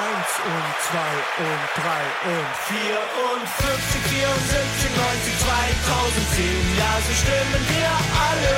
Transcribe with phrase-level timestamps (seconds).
[0.00, 1.12] Eins und zwei
[1.44, 2.02] und drei
[2.32, 6.78] und vier und 50, 74, 90, 2010.
[6.80, 7.90] Ja, so stimmen wir
[8.28, 8.56] alle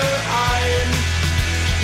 [0.54, 0.88] ein.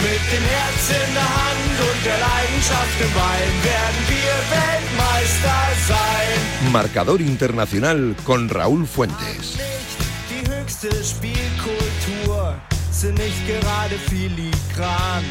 [0.06, 6.38] Mit dem Herz in der Hand und der Leidenschaft im Bein werden wir Weltmeister sein.
[6.70, 9.56] Marcador Internacional con Raúl Fuentes.
[9.58, 9.98] Nicht
[10.30, 12.54] die höchste Spielkultur
[12.92, 15.24] sind nicht gerade filigran.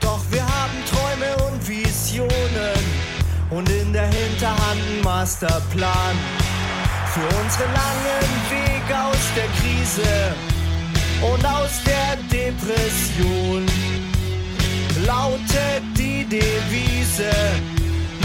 [0.00, 2.75] Doch wir haben Träume und Visionen
[3.50, 6.16] und in der Hinterhand einen Masterplan.
[7.12, 10.34] Für unseren langen Weg aus der Krise
[11.32, 13.64] und aus der Depression
[15.06, 17.30] lautet die Devise.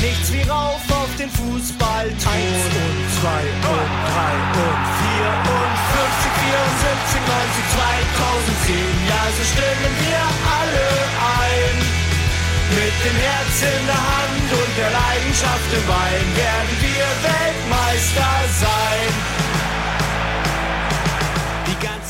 [0.02, 4.34] Nichts wie rauf auf den Fußball Eins und zwei und drei
[4.66, 8.76] und vier und 50, 74, 90, 2010.
[9.08, 10.24] Ja, so stimmen wir
[10.58, 10.88] alle
[11.38, 11.51] ein.
[12.72, 19.42] Mit dem Herz in der Hand und der Leidenschaft im werden wir Weltmeister sein.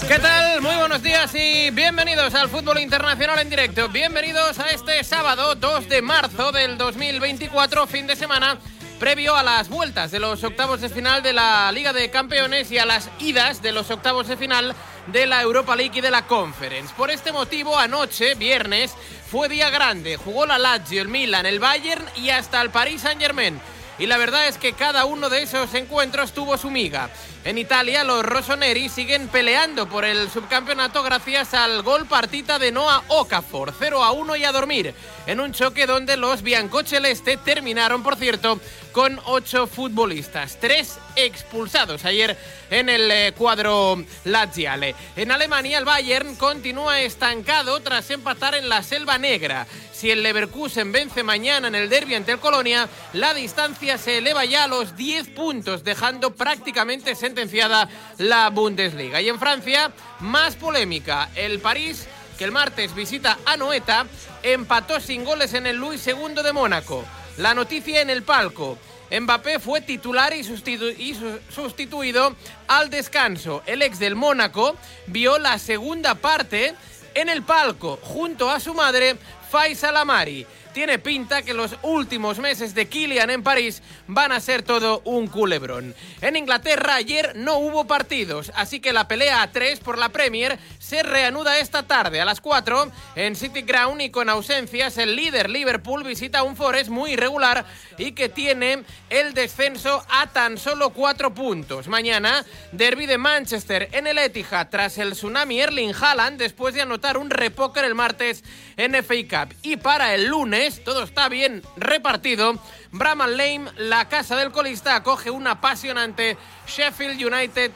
[0.07, 0.61] ¿Qué tal?
[0.61, 3.89] Muy buenos días y bienvenidos al Fútbol Internacional en directo.
[3.89, 8.57] Bienvenidos a este sábado 2 de marzo del 2024, fin de semana,
[8.99, 12.77] previo a las vueltas de los octavos de final de la Liga de Campeones y
[12.77, 14.75] a las idas de los octavos de final
[15.07, 16.93] de la Europa League y de la Conference.
[16.95, 18.93] Por este motivo, anoche, viernes,
[19.29, 20.17] fue día grande.
[20.17, 23.59] Jugó la Lazio, el Milan, el Bayern y hasta el Paris Saint-Germain.
[23.99, 27.09] Y la verdad es que cada uno de esos encuentros tuvo su miga.
[27.43, 33.01] En Italia, los rossoneri siguen peleando por el subcampeonato gracias al gol partita de Noah
[33.07, 34.93] Okafor, 0 a 1 y a dormir,
[35.25, 38.59] en un choque donde los biancoceleste terminaron, por cierto,
[38.91, 42.37] con ocho futbolistas, tres expulsados ayer
[42.69, 44.95] en el eh, cuadro laziale.
[45.15, 49.65] En Alemania, el Bayern continúa estancado tras empatar en la Selva Negra.
[49.93, 54.45] Si el Leverkusen vence mañana en el derby ante el Colonia, la distancia se eleva
[54.45, 57.87] ya a los 10 puntos, dejando prácticamente sentenciada
[58.17, 59.21] la Bundesliga.
[59.21, 61.29] Y en Francia, más polémica.
[61.35, 64.05] El París, que el martes visita a Noeta,
[64.43, 67.05] empató sin goles en el Luis II de Mónaco.
[67.37, 68.77] La noticia en el palco.
[69.17, 72.35] Mbappé fue titular y, sustitu- y su- sustituido
[72.67, 73.61] al descanso.
[73.65, 74.75] El ex del Mónaco
[75.07, 76.75] vio la segunda parte
[77.13, 79.17] en el palco junto a su madre
[79.49, 80.45] Faisal Amari.
[80.73, 85.27] Tiene pinta que los últimos meses de Kylian en París van a ser todo un
[85.27, 85.93] culebrón.
[86.21, 90.57] En Inglaterra ayer no hubo partidos, así que la pelea a tres por la Premier
[90.79, 95.49] se reanuda esta tarde a las 4 en City Ground y con ausencias el líder
[95.49, 97.65] Liverpool visita un Forest muy irregular
[97.97, 101.89] y que tiene el descenso a tan solo cuatro puntos.
[101.89, 107.17] Mañana, derby de Manchester en el Etihad tras el tsunami Erling Haaland después de anotar
[107.17, 108.43] un repóker el martes
[108.77, 109.55] en FA Cup.
[109.63, 112.59] Y para el lunes, todo está bien repartido.
[112.91, 117.71] Bramall Lane, la casa del colista, acoge un apasionante Sheffield United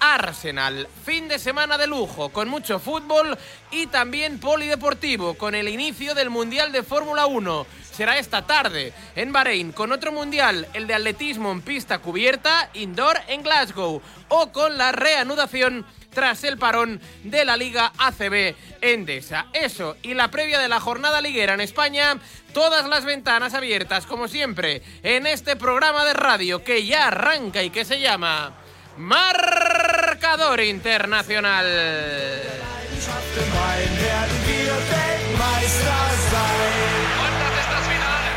[0.00, 0.86] Arsenal.
[1.04, 3.38] Fin de semana de lujo, con mucho fútbol
[3.70, 7.66] y también polideportivo, con el inicio del Mundial de Fórmula 1.
[7.90, 13.18] Será esta tarde en Bahrein, con otro mundial, el de atletismo en pista cubierta, indoor
[13.28, 15.86] en Glasgow, o con la reanudación
[16.16, 19.48] tras el parón de la Liga ACB Endesa.
[19.52, 22.16] Eso y la previa de la jornada liguera en España,
[22.54, 27.68] todas las ventanas abiertas como siempre en este programa de radio que ya arranca y
[27.68, 28.54] que se llama
[28.96, 31.66] Marcador Internacional.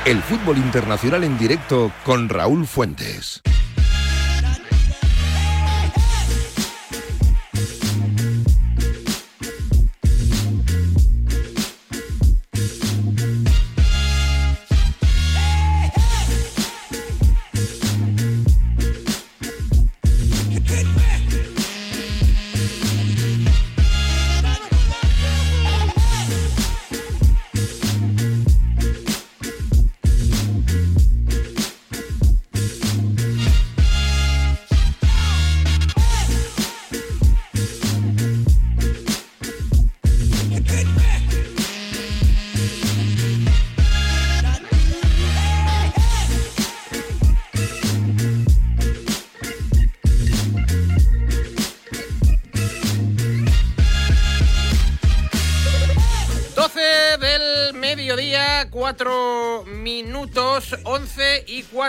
[0.04, 3.42] El fútbol internacional en directo con Raúl Fuentes.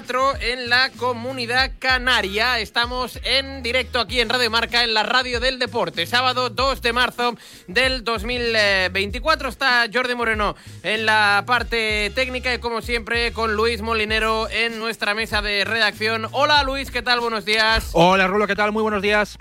[0.01, 2.59] 4 en la comunidad canaria.
[2.59, 6.07] Estamos en directo aquí en Radio Marca, en la radio del deporte.
[6.07, 7.35] Sábado 2 de marzo
[7.67, 14.49] del 2024 está Jordi Moreno en la parte técnica y como siempre con Luis Molinero
[14.49, 16.29] en nuestra mesa de redacción.
[16.33, 17.21] Hola Luis, ¿qué tal?
[17.21, 17.91] Buenos días.
[17.93, 18.73] Hola Rulo, ¿qué tal?
[18.73, 19.37] Muy buenos días.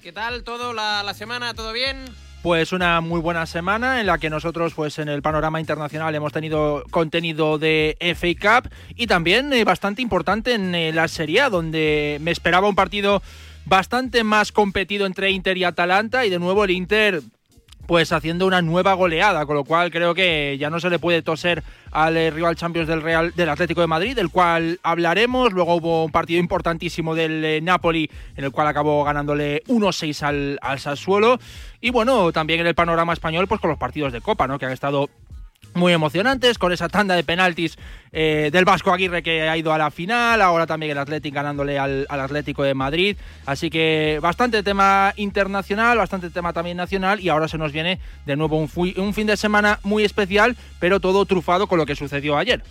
[0.00, 1.54] ¿Qué tal todo la, la semana?
[1.54, 2.04] ¿Todo bien?
[2.48, 6.32] Pues una muy buena semana en la que nosotros pues en el panorama internacional hemos
[6.32, 11.50] tenido contenido de FA Cup y también eh, bastante importante en eh, la Serie A
[11.50, 13.20] donde me esperaba un partido
[13.66, 17.20] bastante más competido entre Inter y Atalanta y de nuevo el Inter
[17.88, 21.22] pues haciendo una nueva goleada, con lo cual creo que ya no se le puede
[21.22, 25.54] toser al eh, rival Champions del Real del Atlético de Madrid, del cual hablaremos.
[25.54, 30.58] Luego hubo un partido importantísimo del eh, Napoli, en el cual acabó ganándole 1-6 al,
[30.60, 30.78] al.
[31.80, 34.58] Y bueno, también en el panorama español, pues con los partidos de Copa, ¿no?
[34.58, 35.08] Que han estado
[35.78, 37.76] muy emocionantes, con esa tanda de penaltis
[38.12, 41.78] eh, del Vasco Aguirre que ha ido a la final, ahora también el Atlético ganándole
[41.78, 43.16] al, Atlético de Madrid,
[43.46, 48.36] así que bastante tema internacional, bastante tema también nacional y ahora se nos viene de
[48.36, 52.36] nuevo un, un fin de semana muy especial, pero todo trufado con lo que sucedió
[52.36, 52.62] ayer.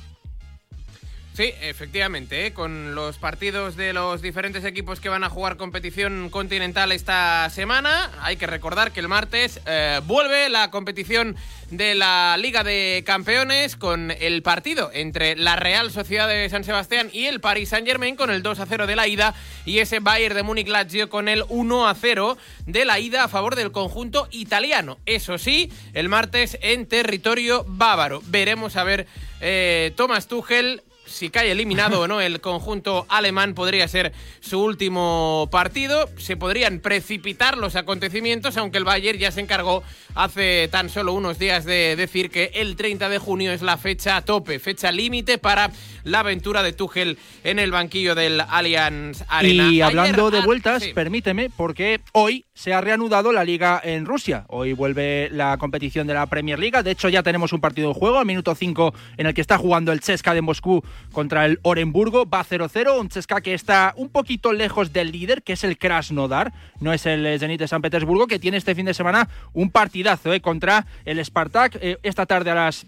[1.37, 2.51] Sí, efectivamente, ¿eh?
[2.51, 8.09] con los partidos de los diferentes equipos que van a jugar competición continental esta semana.
[8.23, 11.35] Hay que recordar que el martes eh, vuelve la competición
[11.69, 17.11] de la Liga de Campeones con el partido entre la Real Sociedad de San Sebastián
[17.13, 19.99] y el Paris Saint Germain con el 2 a 0 de la ida y ese
[19.99, 22.35] Bayern de Múnich Lazio con el 1 a 0
[22.65, 24.97] de la ida a favor del conjunto italiano.
[25.05, 28.23] Eso sí, el martes en territorio bávaro.
[28.25, 29.05] Veremos a ver
[29.39, 30.81] eh, Thomas Tuchel
[31.17, 36.07] si cae eliminado o no el conjunto alemán, podría ser su último partido.
[36.17, 39.83] Se podrían precipitar los acontecimientos, aunque el Bayern ya se encargó
[40.13, 44.21] hace tan solo unos días de decir que el 30 de junio es la fecha
[44.21, 45.71] tope, fecha límite para
[46.03, 49.71] la aventura de Tuchel en el banquillo del Allianz Arena.
[49.71, 54.45] Y hablando de vueltas, permíteme, porque hoy se ha reanudado la liga en Rusia.
[54.47, 56.81] Hoy vuelve la competición de la Premier League.
[56.81, 59.59] De hecho, ya tenemos un partido de juego, al minuto 5, en el que está
[59.59, 62.25] jugando el Chesca de Moscú contra el Orenburgo.
[62.25, 66.51] Va 0-0, un Chesca que está un poquito lejos del líder, que es el Krasnodar,
[66.79, 70.33] no es el Zenit de San Petersburgo, que tiene este fin de semana un partidazo
[70.33, 71.77] eh, contra el Spartak.
[71.79, 72.87] Eh, esta tarde a las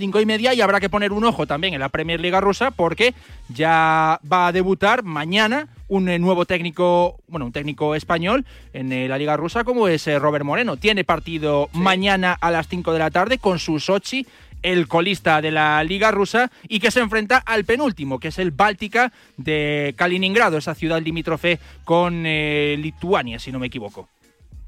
[0.00, 2.70] cinco y media y habrá que poner un ojo también en la Premier Liga rusa
[2.70, 3.14] porque
[3.50, 9.08] ya va a debutar mañana un eh, nuevo técnico, bueno, un técnico español en eh,
[9.08, 10.78] la Liga Rusa como es eh, Robert Moreno.
[10.78, 14.26] Tiene partido mañana a las 5 de la tarde con su Sochi,
[14.62, 18.52] el colista de la Liga Rusa, y que se enfrenta al penúltimo, que es el
[18.52, 24.08] Báltica de Kaliningrado, esa ciudad limítrofe con Lituania, si no me equivoco.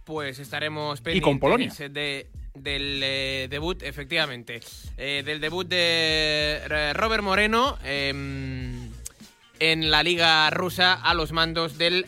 [0.04, 1.72] Pues estaremos pendientes y con Polonia.
[1.90, 4.60] de del eh, debut, efectivamente,
[4.96, 8.90] eh, del debut de eh, Robert Moreno em,
[9.58, 12.06] en la liga rusa a los mandos del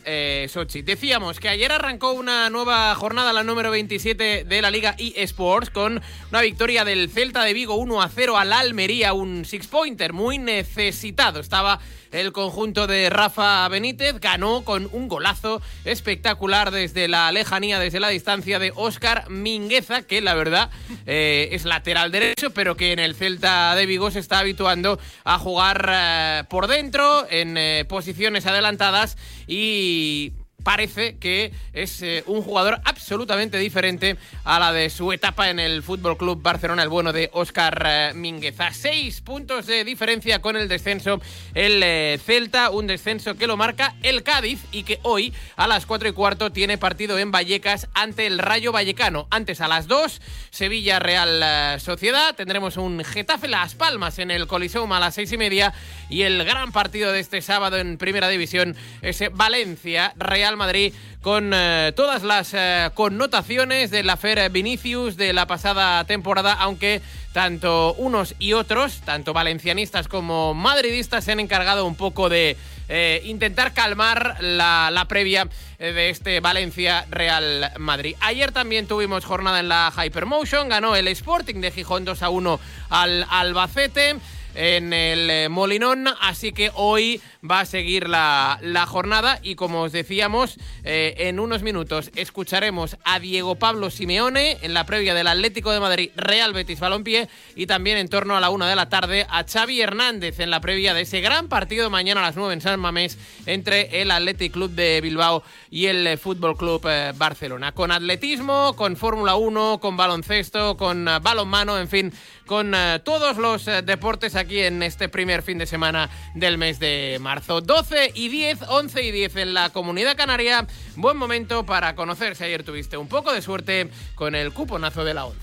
[0.49, 0.83] Sochi.
[0.83, 6.03] Decíamos que ayer arrancó una nueva jornada, la número 27 de la liga eSports, con
[6.31, 11.39] una victoria del Celta de Vigo 1 a 0 al Almería, un six-pointer muy necesitado.
[11.39, 11.79] Estaba
[12.15, 18.09] el conjunto de Rafa Benítez ganó con un golazo espectacular desde la lejanía, desde la
[18.09, 20.71] distancia de Óscar Mingueza, que la verdad
[21.07, 25.39] eh, es lateral derecho, pero que en el Celta de Vigo se está habituando a
[25.39, 29.17] jugar eh, por dentro, en eh, posiciones adelantadas
[29.49, 30.35] y
[30.65, 35.83] parece que es eh, un jugador absolutamente diferente a la de su etapa en el
[35.83, 38.73] Fútbol Club Barcelona, el bueno de Óscar eh, Mingueza.
[38.73, 41.21] Seis puntos de diferencia con el descenso
[41.55, 45.87] el eh, Celta, un descenso que lo marca el Cádiz y que hoy a las
[45.87, 49.29] cuatro y cuarto tiene partido en Vallecas ante el Rayo Vallecano.
[49.31, 54.91] Antes a las dos, Sevilla Real Sociedad, tendremos un Getafe Las Palmas en el Coliseum
[54.93, 55.75] a las seis y media
[56.09, 61.53] y el gran partido de este sábado en Primera División, ese Valencia Real Madrid con
[61.55, 67.01] eh, todas las eh, connotaciones de la Fer Vinicius de la pasada temporada, aunque
[67.33, 72.57] tanto unos y otros, tanto valencianistas como madridistas, se han encargado un poco de
[72.89, 78.17] eh, intentar calmar la, previa de este Valencia Real Madrid.
[78.21, 82.61] Ayer también tuvimos jornada en la Hypermotion, ganó el Sporting de Gijón 2 a 1
[82.91, 84.17] al Albacete
[84.55, 89.93] en el Molinón, así que hoy va a seguir la, la jornada y como os
[89.93, 95.73] decíamos, eh, en unos minutos escucharemos a Diego Pablo Simeone en la previa del Atlético
[95.73, 99.27] de Madrid Real Betis Balompié y también en torno a la una de la tarde
[99.29, 102.61] a Xavi Hernández en la previa de ese gran partido mañana a las 9 en
[102.61, 107.73] San Mamés entre el Athletic Club de Bilbao y el eh, Fútbol Club eh, Barcelona.
[107.73, 112.13] Con atletismo, con Fórmula 1, con baloncesto, con balonmano, en fin,
[112.47, 112.75] con
[113.05, 117.61] todos los deportes aquí en este primer fin de semana del mes de marzo.
[117.61, 120.67] 12 y 10, 11 y 10 en la comunidad canaria.
[120.97, 122.45] Buen momento para conocerse.
[122.45, 125.39] Ayer tuviste un poco de suerte con el cuponazo de la 11.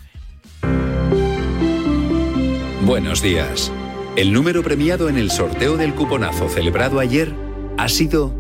[2.82, 3.72] Buenos días.
[4.16, 7.34] El número premiado en el sorteo del cuponazo celebrado ayer
[7.78, 8.36] ha sido...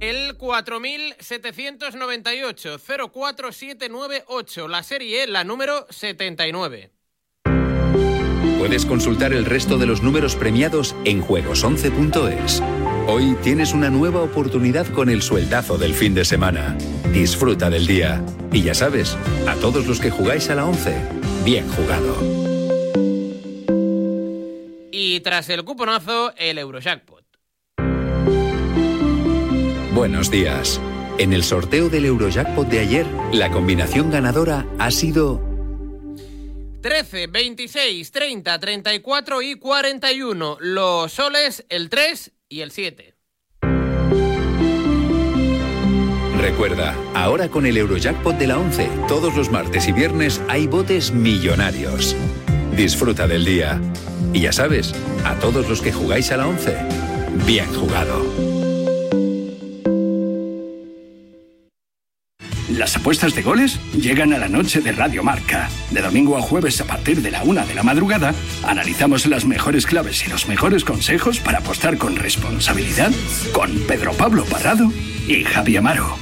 [0.00, 6.97] El 4798 04798, la serie, la número 79.
[8.58, 12.60] Puedes consultar el resto de los números premiados en juegos11.es.
[13.06, 16.76] Hoy tienes una nueva oportunidad con el sueldazo del fin de semana.
[17.12, 18.20] Disfruta del día.
[18.52, 20.92] Y ya sabes, a todos los que jugáis a la 11,
[21.44, 22.16] bien jugado.
[24.90, 27.24] Y tras el cuponazo, el Eurojackpot.
[29.94, 30.80] Buenos días.
[31.18, 35.47] En el sorteo del Eurojackpot de ayer, la combinación ganadora ha sido
[36.80, 40.58] 13, 26, 30, 34 y 41.
[40.60, 43.14] Los soles, el 3 y el 7.
[46.40, 51.10] Recuerda, ahora con el Eurojackpot de la 11, todos los martes y viernes hay botes
[51.10, 52.14] millonarios.
[52.76, 53.80] Disfruta del día.
[54.32, 54.94] Y ya sabes,
[55.24, 56.76] a todos los que jugáis a la 11,
[57.44, 58.57] bien jugado.
[62.78, 65.68] Las apuestas de goles llegan a la noche de Radio Marca.
[65.90, 68.32] De domingo a jueves a partir de la una de la madrugada,
[68.62, 73.10] analizamos las mejores claves y los mejores consejos para apostar con responsabilidad
[73.52, 74.92] con Pedro Pablo Parrado
[75.26, 76.16] y Javi Amaro.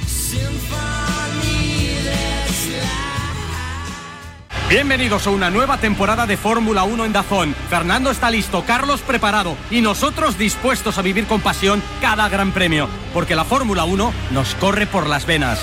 [4.67, 7.55] Bienvenidos a una nueva temporada de Fórmula 1 en Dazón.
[7.69, 12.89] Fernando está listo, Carlos preparado y nosotros dispuestos a vivir con pasión cada gran premio,
[13.13, 15.59] porque la Fórmula 1 nos corre por las venas.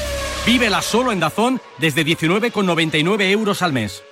[0.46, 4.04] Vívela solo en Dazón desde 19,99 euros al mes.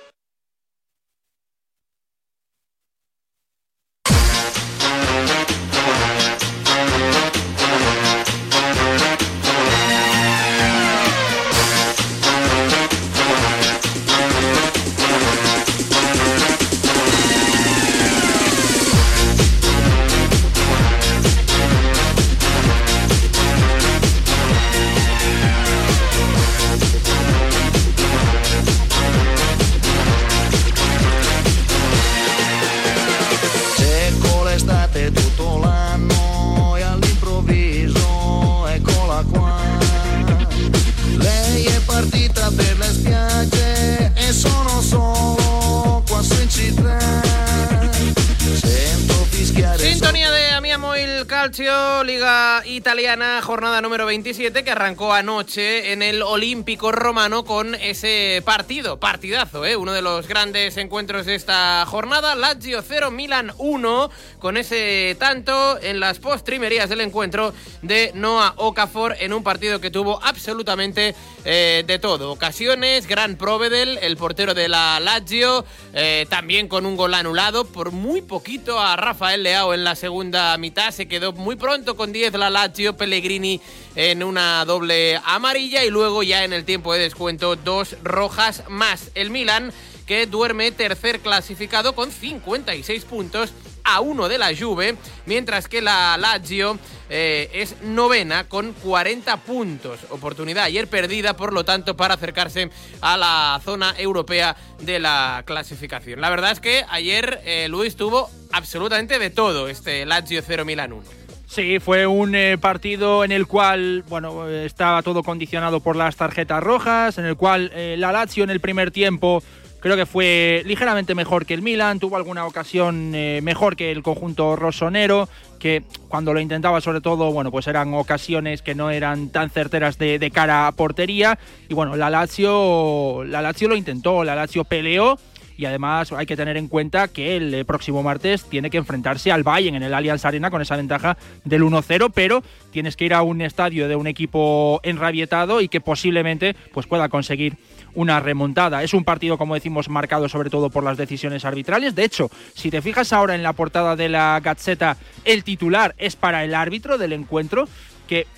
[52.65, 59.65] Italiana, jornada número 27, que arrancó anoche en el Olímpico Romano con ese partido, partidazo,
[59.65, 59.75] ¿eh?
[59.75, 62.35] uno de los grandes encuentros de esta jornada.
[62.35, 64.09] Lazio 0, Milan 1,
[64.39, 69.91] con ese tanto en las postrimerías del encuentro de Noah Okafor en un partido que
[69.91, 72.31] tuvo absolutamente eh, de todo.
[72.31, 77.91] Ocasiones, gran Provedel, el portero de la Lazio, eh, también con un gol anulado por
[77.91, 80.91] muy poquito a Rafael Leao en la segunda mitad.
[80.91, 83.61] Se quedó muy pronto con 10 la Lazio, Pellegrini
[83.95, 89.11] en una doble amarilla y luego ya en el tiempo de descuento dos rojas más.
[89.15, 89.71] El Milan
[90.05, 96.17] que duerme tercer clasificado con 56 puntos a uno de la Juve, mientras que la
[96.17, 96.77] Lazio
[97.09, 99.99] eh, es novena con 40 puntos.
[100.09, 102.69] Oportunidad ayer perdida, por lo tanto, para acercarse
[103.01, 106.21] a la zona europea de la clasificación.
[106.21, 110.93] La verdad es que ayer eh, Luis tuvo absolutamente de todo este Lazio 0 Milan
[110.93, 111.22] 1.
[111.53, 116.63] Sí, fue un eh, partido en el cual, bueno, estaba todo condicionado por las tarjetas
[116.63, 119.43] rojas, en el cual la Lazio en el primer tiempo
[119.83, 124.01] Creo que fue ligeramente mejor que el Milan, tuvo alguna ocasión eh, mejor que el
[124.01, 125.27] conjunto rosonero,
[125.59, 129.97] que cuando lo intentaba sobre todo, bueno, pues eran ocasiones que no eran tan certeras
[129.97, 131.37] de, cara a portería.
[131.67, 135.19] Y bueno, la Lazio, la Lazio lo intentó, la Lazio peleó
[135.63, 139.31] y además hay que tener en cuenta que el eh, próximo martes tiene que enfrentarse
[139.31, 143.13] al Bayern en el Allianz Arena con esa ventaja del 1-0, pero tienes que ir
[143.13, 147.55] a un estadio de un equipo enrabietado y que posiblemente pues pueda conseguir
[147.95, 148.83] una remontada.
[148.83, 151.95] Es un partido, como decimos, marcado sobre todo por las decisiones arbitrales.
[151.95, 156.17] De hecho, si te fijas ahora en la portada de la Gazzetta, el titular es
[156.17, 157.69] para el árbitro del encuentro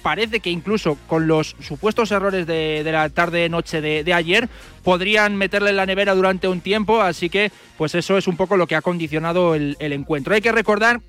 [0.02, 4.50] parece que incluso con los supuestos errores de, la tarde-noche de, ayer
[4.84, 8.58] podrían meterle en la nevera durante un tiempo, así que pues eso es un poco
[8.58, 10.36] lo que ha condicionado el, el encuentro.
[10.36, 11.02] Hay que recordar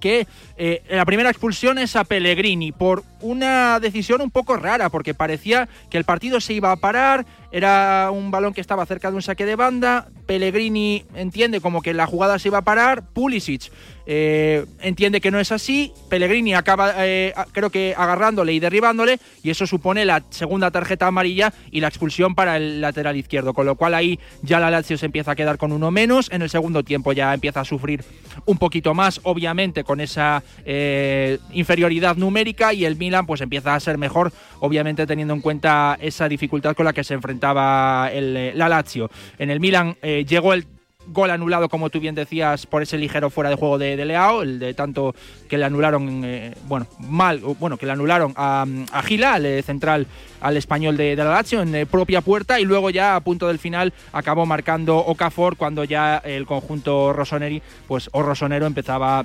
[0.00, 5.14] que eh, la primera expulsión es a Pellegrini por una decisión un poco rara, porque
[5.14, 9.16] parecía que el partido se iba a parar, era un balón que estaba cerca de
[9.16, 13.72] un saque de banda, Pellegrini entiende como que la jugada se iba a parar, Pulisic
[14.06, 19.50] eh, entiende que no es así, Pellegrini acaba eh, creo que agarrándole y derribándole y
[19.50, 23.74] eso supone la segunda tarjeta amarilla y la expulsión para el lateral izquierdo, con lo
[23.74, 26.82] cual ahí ya la Lazio se empieza a quedar con uno menos, en el segundo
[26.82, 28.04] tiempo ya empieza a sufrir
[28.46, 33.80] un poquito más, obviamente con esa eh, inferioridad numérica y el Milan pues empieza a
[33.80, 38.52] ser mejor, obviamente teniendo en cuenta esa dificultad con la que se enfrentaba el, eh,
[38.54, 39.10] la Lazio.
[39.36, 40.64] En el Milan eh, llegó el
[41.08, 44.60] gol anulado, como tú bien decías, por ese ligero fuera de juego de, Leao, el
[44.60, 45.12] de tanto
[45.48, 46.22] que le anularon,
[46.68, 48.64] bueno, mal, bueno, que le anularon a,
[49.04, 50.06] Gila, al central,
[50.40, 53.92] al español de, la Lazio, en propia puerta, y luego ya a punto del final
[54.12, 59.24] acabó marcando Okafor cuando ya el conjunto Rossoneri, pues, o Rosonero empezaba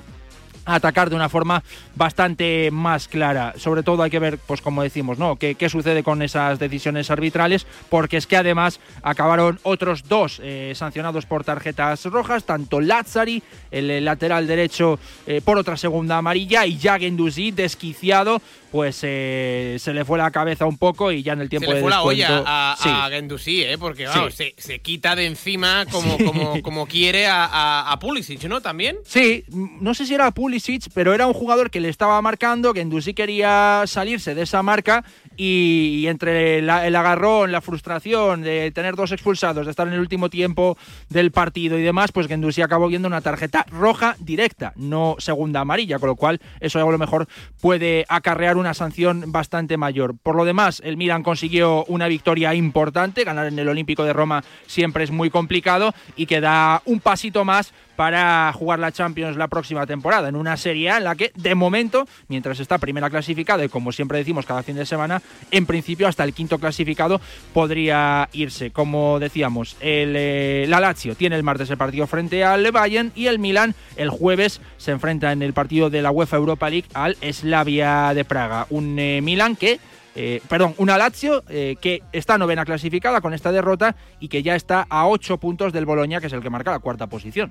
[0.66, 1.62] atacar de una forma
[1.94, 3.54] bastante más clara.
[3.56, 5.36] Sobre todo hay que ver, pues como decimos, ¿no?
[5.36, 7.66] ¿Qué, sucede con esas decisiones arbitrales?
[7.88, 14.04] Porque es que además acabaron otros dos eh, sancionados por tarjetas rojas, tanto Lazzari, el,
[14.04, 18.40] lateral derecho, eh, por otra segunda amarilla, y Jagenduzi, desquiciado,
[18.76, 21.76] pues eh, se le fue la cabeza un poco y ya en el tiempo se
[21.76, 23.76] le fue la olla a, ¿eh?
[23.80, 24.06] porque
[24.58, 28.60] se, quita de encima como, como, como quiere a, a, Pulisic, ¿no?
[28.60, 28.98] También.
[29.06, 33.14] Sí, no sé si era Pulisic, pero era un jugador que le estaba marcando, Gendusi
[33.14, 35.06] quería salirse de esa marca
[35.36, 40.30] y, entre el agarrón, la frustración de tener dos expulsados, de estar en el último
[40.30, 40.76] tiempo
[41.08, 45.98] del partido y demás, pues Gendusi acabó viendo una tarjeta roja directa, no segunda amarilla,
[45.98, 47.28] con lo cual eso a lo mejor
[47.60, 50.14] puede acarrear una sanción bastante mayor.
[50.22, 54.44] Por lo demás, el Milan consiguió una victoria importante, ganar en el Olímpico de Roma
[54.66, 59.86] siempre es muy complicado y queda un pasito más para jugar la Champions la próxima
[59.86, 63.92] temporada, en una serie en la que, de momento, mientras está primera clasificada, y como
[63.92, 67.20] siempre decimos cada fin de semana, en principio hasta el quinto clasificado
[67.52, 68.70] podría irse.
[68.70, 73.26] Como decíamos, el, eh, la Lazio tiene el martes el partido frente al Bayern y
[73.26, 77.16] el Milan el jueves se enfrenta en el partido de la UEFA Europa League al
[77.16, 78.66] Slavia de Praga.
[78.70, 79.80] Un eh, Milan que
[80.18, 84.86] eh, perdón, una Lazio que está novena clasificada con esta derrota y que ya está
[84.88, 87.50] a ocho puntos del Boloña, que es el que marca la cuarta posición.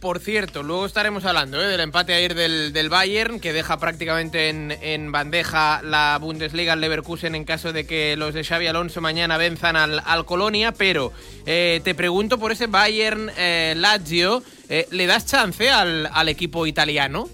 [0.00, 1.66] Por cierto, luego estaremos hablando ¿eh?
[1.66, 7.34] del empate ayer del, del, Bayern, que deja prácticamente en, bandeja la Bundesliga al Leverkusen
[7.34, 10.72] en caso de que los de Xavi Alonso mañana venzan al, al Colonia.
[10.72, 11.12] Pero
[11.46, 17.28] eh, te pregunto por ese Bayern eh, Lazio, ¿le das chance al, al equipo italiano?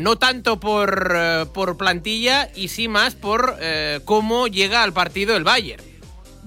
[0.00, 1.16] no tanto por,
[1.54, 3.56] por plantilla y sí más por
[4.04, 5.89] cómo llega al partido el Bayern.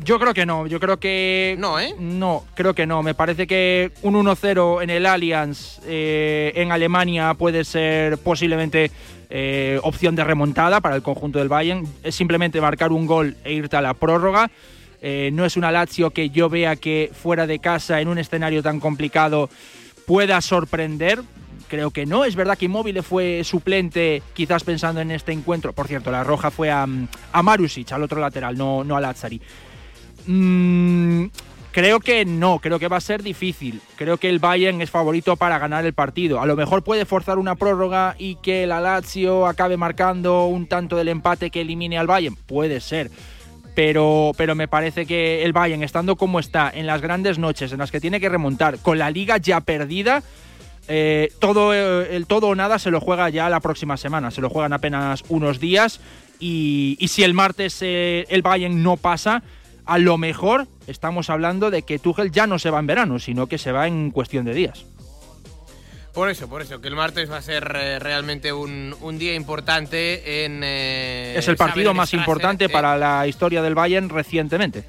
[0.04, 1.56] Yo creo que no, yo creo que...
[1.60, 1.96] No, ¿eh?
[1.98, 3.04] No, creo que no.
[3.04, 8.92] Me parece que un 1-0 en el Allianz eh, en Alemania puede ser posiblemente
[9.30, 11.88] eh, opción de remontada para el conjunto del Bayern.
[12.04, 14.52] Es simplemente marcar un gol e irte a la prórroga.
[15.02, 18.62] Eh, no es una Lazio que yo vea que fuera de casa, en un escenario
[18.62, 19.50] tan complicado,
[20.06, 21.24] pueda sorprender
[21.70, 22.24] creo que no.
[22.24, 25.74] Es verdad que Immobile fue suplente, quizás pensando en este encuentro.
[25.74, 26.86] Por cierto, la roja fue a,
[27.32, 29.42] a Marusic, al otro lateral, no, no a Lazzari.
[30.26, 31.26] Mm,
[31.72, 33.82] creo que no, creo que va a ser difícil.
[33.96, 36.40] Creo que el Bayern es favorito para ganar el partido.
[36.42, 40.96] A lo mejor puede forzar una prórroga y que la Lazio acabe marcando un tanto
[40.96, 42.36] del empate que elimine al Bayern.
[42.36, 43.12] Puede ser.
[43.76, 47.80] Pero, pero me parece que el Bayern, estando como está, en las grandes noches en
[47.80, 50.22] las que tiene que remontar, con la liga ya perdida,
[50.88, 54.32] eh, todo, eh, el todo o nada se lo juega ya la próxima semana.
[54.32, 56.00] Se lo juegan apenas unos días.
[56.40, 59.44] Y, si el martes eh, el Bayern no pasa,
[59.86, 63.48] a lo mejor estamos hablando de que Tuchel ya no se va en verano, sino
[63.48, 64.86] que se va en cuestión de días.
[66.13, 70.46] Por eso, por eso, que el martes va a ser eh, realmente un, día importante
[70.46, 70.62] en...
[70.63, 74.84] Eh, es el partido más importante para la historia del Bayern recientemente,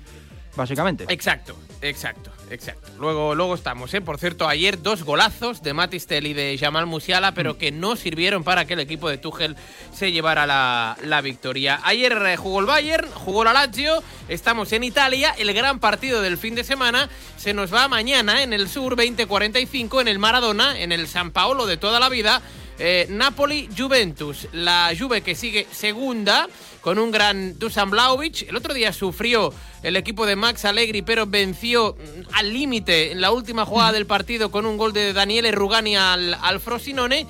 [0.54, 1.06] básicamente.
[1.08, 2.30] Exacto, exacto.
[2.54, 2.88] Exacto.
[3.00, 4.00] Luego, luego estamos, ¿eh?
[4.00, 8.44] Por cierto, ayer dos golazos de Matistel y de Jamal Musiala, pero que no sirvieron
[8.44, 9.56] para que el equipo de Tuchel
[9.92, 11.80] se llevara la, la victoria.
[11.82, 16.38] Ayer eh, jugó el Bayern, jugó la Lazio, estamos en Italia, el gran partido del
[16.38, 20.92] fin de semana se nos va mañana en el Sur 2045 en el Maradona, en
[20.92, 22.40] el San Paolo de toda la vida.
[22.78, 26.48] Eh, Napoli-Juventus, la Juve que sigue segunda
[26.80, 28.48] con un gran Dusan Blaovic.
[28.48, 33.20] El otro día sufrió el equipo de Max Allegri, pero venció mm, al límite en
[33.20, 37.26] la última jugada del partido con un gol de Daniele Rugani al, al Frosinone.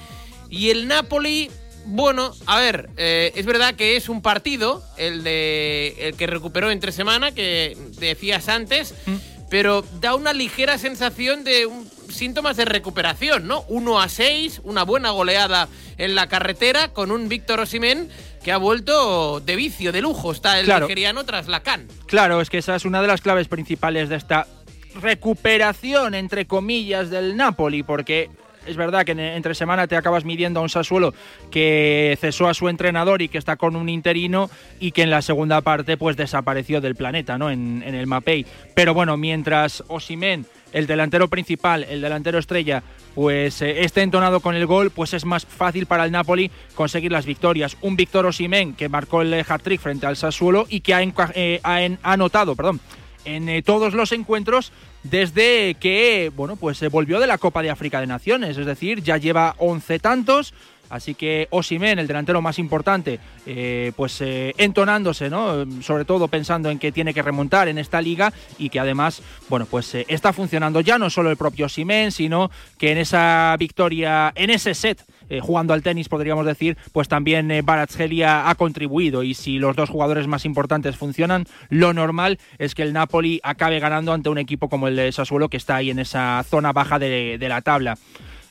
[0.48, 1.50] Y el Napoli,
[1.87, 6.70] bueno, a ver, eh, es verdad que es un partido, el, de, el que recuperó
[6.70, 8.94] entre semana, que decías antes,
[9.50, 13.64] pero da una ligera sensación de un- síntomas de recuperación, ¿no?
[13.68, 18.09] 1 a 6, una buena goleada en la carretera con un Víctor Osimén
[18.42, 20.87] que ha vuelto de vicio, de lujo, está el Claro.
[20.87, 21.87] nigeriano tras la CAN.
[22.07, 24.46] Claro, es que esa es una de las claves principales de esta
[25.00, 28.29] recuperación, entre comillas, del Napoli, porque
[28.66, 31.14] es verdad que en- entre semana te acabas midiendo a un Sassuolo
[31.50, 34.50] que cesó a su entrenador y que está con un interino
[34.81, 37.50] y que en la segunda parte pues desapareció del planeta, ¿no?
[37.50, 38.46] En, en el Mapei.
[38.74, 42.83] Pero bueno, mientras Osimen, el delantero principal, el delantero estrella,
[43.15, 47.13] pues eh, esté entonado con el gol, pues es más fácil para el Napoli conseguir
[47.13, 47.79] las victorias.
[47.81, 51.03] Un Víctor Osimen que marcó el eh, hat-trick frente al Sassuolo y que ha,
[51.35, 52.81] eh, anotado, perdón,
[53.25, 57.71] en eh, todos los encuentros desde que, bueno, pues se volvió de la Copa de
[57.71, 60.55] África de Naciones, es decir, ya lleva 11 tantos.
[60.90, 65.64] Así que Osimen, el delantero más importante, eh, pues eh, entonándose, ¿no?
[65.83, 69.66] Sobre todo pensando en que tiene que remontar en esta liga y que además, bueno,
[69.66, 74.33] pues eh, está funcionando ya no solo el propio Osimen, sino que en esa victoria,
[74.35, 75.05] en ese set,
[75.40, 79.23] jugando al tenis, podríamos decir, pues también Barazgelia ha contribuido.
[79.23, 83.81] Y si los dos jugadores más importantes funcionan, lo normal es que el Napoli acabe
[83.81, 86.99] ganando ante un equipo como el de Sassuolo, que está ahí en esa zona baja
[86.99, 87.97] de la tabla.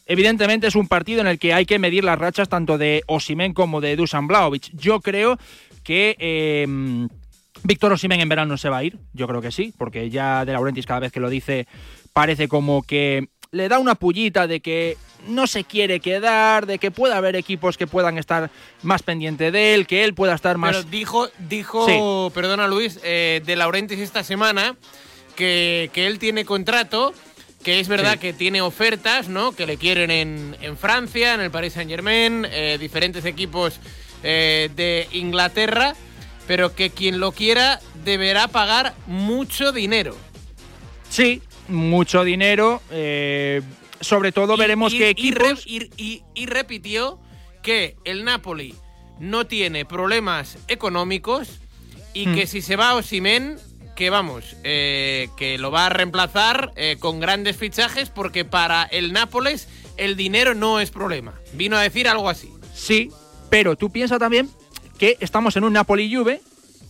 [0.05, 3.53] Evidentemente es un partido en el que hay que medir las rachas tanto de Osimen
[3.53, 4.69] como de Dusan Blaovic.
[4.73, 5.37] Yo creo
[5.83, 7.07] que eh,
[7.63, 10.51] Víctor Osimen en verano se va a ir, yo creo que sí, porque ya De
[10.51, 11.67] Laurentiis cada vez que lo dice
[12.11, 16.91] parece como que le da una pullita de que no se quiere quedar, de que
[16.91, 18.49] pueda haber equipos que puedan estar
[18.81, 20.75] más pendiente de él, que él pueda estar más...
[20.75, 24.75] Pero dijo, dijo perdona Luis, eh, de Laurentiis esta semana
[25.35, 27.13] que, que él tiene contrato,
[27.63, 28.19] que es verdad Sí.
[28.19, 29.53] que tiene ofertas, ¿no?
[29.53, 32.45] Que le quieren en, en Francia, en el Paris Saint Germain,
[32.79, 33.79] diferentes equipos
[34.23, 35.95] eh, de Inglaterra,
[36.47, 40.15] pero que quien lo quiera deberá pagar mucho dinero.
[41.09, 42.81] Sí, mucho dinero.
[42.91, 43.61] eh,
[44.01, 45.63] sobre todo Y- veremos y- qué equipos...
[45.65, 47.19] Y, y- y repitió
[47.61, 48.75] que el Napoli
[49.19, 51.47] no tiene problemas económicos
[52.13, 53.57] y que si se va Osimen,
[53.95, 59.13] que vamos, eh, que lo va a reemplazar eh, con grandes fichajes porque para el
[59.13, 61.33] Nápoles el dinero no es problema.
[61.53, 62.51] Vino a decir algo así.
[62.73, 63.11] Sí,
[63.49, 64.49] pero tú piensas también
[64.97, 66.41] que estamos en un Napoli-Juve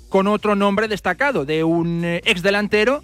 [0.09, 3.03] con otro nombre destacado de un eh, ex delantero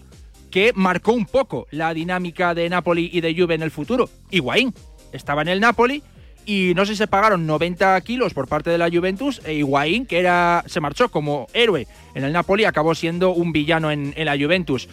[0.52, 4.10] que marcó un poco la dinámica de Napoli y de Juve en el futuro.
[4.32, 4.74] Higuaín
[5.12, 6.04] estaba en el Napoli
[6.46, 10.06] y no sé si se pagaron 90 kilos por parte de la Juventus e Higuaín,
[10.06, 14.26] que era, se marchó como héroe en el Napoli, acabó siendo un villano en, en
[14.26, 14.90] la Juventus.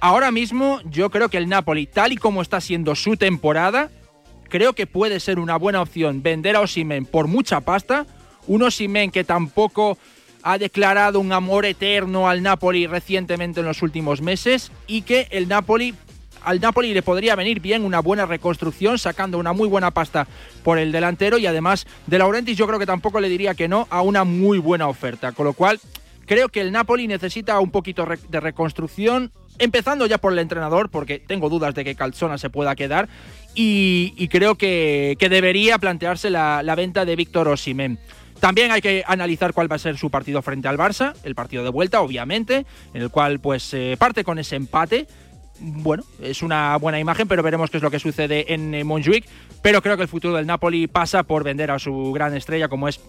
[0.00, 3.90] Ahora mismo yo creo que el Napoli, tal y como está siendo su temporada,
[4.48, 8.06] creo que puede ser una buena opción vender a Osimen por mucha pasta.
[8.46, 9.96] Un Osimen que tampoco
[10.42, 15.48] ha declarado un amor eterno al Napoli recientemente en los últimos meses y que el
[15.48, 15.94] Napoli
[16.44, 20.26] al Napoli le podría venir bien una buena reconstrucción sacando una muy buena pasta
[20.62, 23.86] por el delantero y además de Laurentiis yo creo que tampoco le diría que no
[23.90, 25.80] a una muy buena oferta, con lo cual
[26.26, 31.18] creo que el Napoli necesita un poquito de reconstrucción empezando ya por el entrenador, porque
[31.18, 33.08] tengo dudas de que Calzona se pueda quedar,
[33.54, 37.98] y, creo que, que debería plantearse la, venta de Víctor Osimhen.
[38.40, 41.62] También hay que analizar cuál va a ser su partido frente al Barça, el partido
[41.62, 45.06] de vuelta, obviamente, en el cual pues eh, parte con ese empate.
[45.60, 49.26] Bueno, es una buena imagen, pero veremos qué es lo que sucede en eh, Montjuic.
[49.62, 52.88] Pero creo que el futuro del Napoli pasa por vender a su gran estrella, como
[52.88, 53.00] es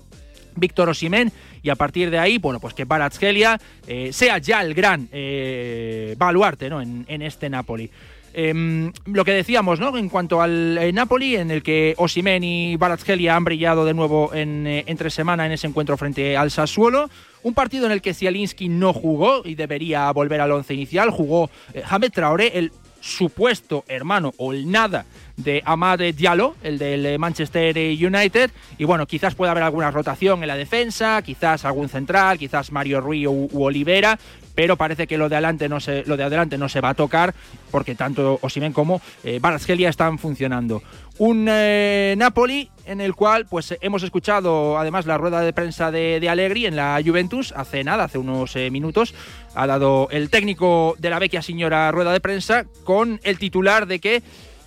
[0.55, 1.31] Víctor Osimhen
[1.63, 6.15] y a partir de ahí, bueno, pues que Barazgelia eh, sea ya el gran eh,
[6.17, 6.81] baluarte ¿no?
[6.81, 7.89] en este Napoli.
[8.33, 9.97] Em, lo que decíamos, ¿no?
[9.97, 14.33] En cuanto al eh, Napoli, en el que Osimhen y Barazgelia han brillado de nuevo
[14.33, 17.09] en, eh, entre semana en ese encuentro frente al Sassuolo.
[17.43, 21.09] Un partido en el que Zielinski no jugó y debería volver al once inicial.
[21.09, 27.19] Jugó eh, Hamed Traoré, el supuesto hermano o el nada de Amad Diallo, el del
[27.19, 28.51] Manchester United.
[28.77, 33.01] Y bueno, quizás pueda haber alguna rotación en la defensa, quizás algún central, quizás Mario
[33.01, 34.17] Rui u, Olivera,
[34.55, 36.93] pero parece que lo de adelante no se, lo de adelante no se va a
[36.93, 37.33] tocar
[37.71, 39.39] porque tanto Osimen como eh,
[39.87, 40.83] están funcionando.
[41.21, 46.19] Un eh, Napoli en el cual pues hemos escuchado además la rueda de prensa de,
[46.19, 49.13] de Allegri en la Juventus hace nada, hace unos eh, minutos.
[49.53, 53.99] Ha dado el técnico de la vecchia señora rueda de prensa con el titular de
[53.99, 54.23] que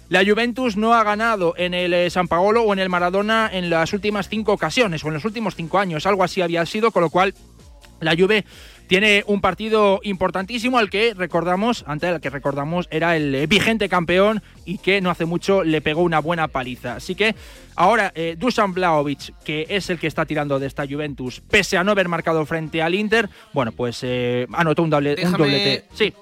[0.08, 3.68] la Juventus no ha ganado en el eh, San Paolo o en el Maradona en
[3.68, 6.06] las últimas cinco ocasiones o en los últimos cinco años.
[6.06, 7.34] Algo así había sido, con lo cual
[7.98, 8.44] la Juve
[8.86, 13.88] tiene un partido importantísimo al que recordamos, ante el que recordamos era el eh, vigente
[13.88, 16.96] campeón y que no hace mucho le pegó una buena paliza.
[16.96, 17.34] Así que
[17.76, 21.84] ahora eh, Dusan Blaovic, que es el que está tirando de esta Juventus, pese a
[21.84, 25.84] no haber marcado frente al Inter, bueno, pues eh, anotó un, doble, un doblete.
[25.94, 26.12] Sí.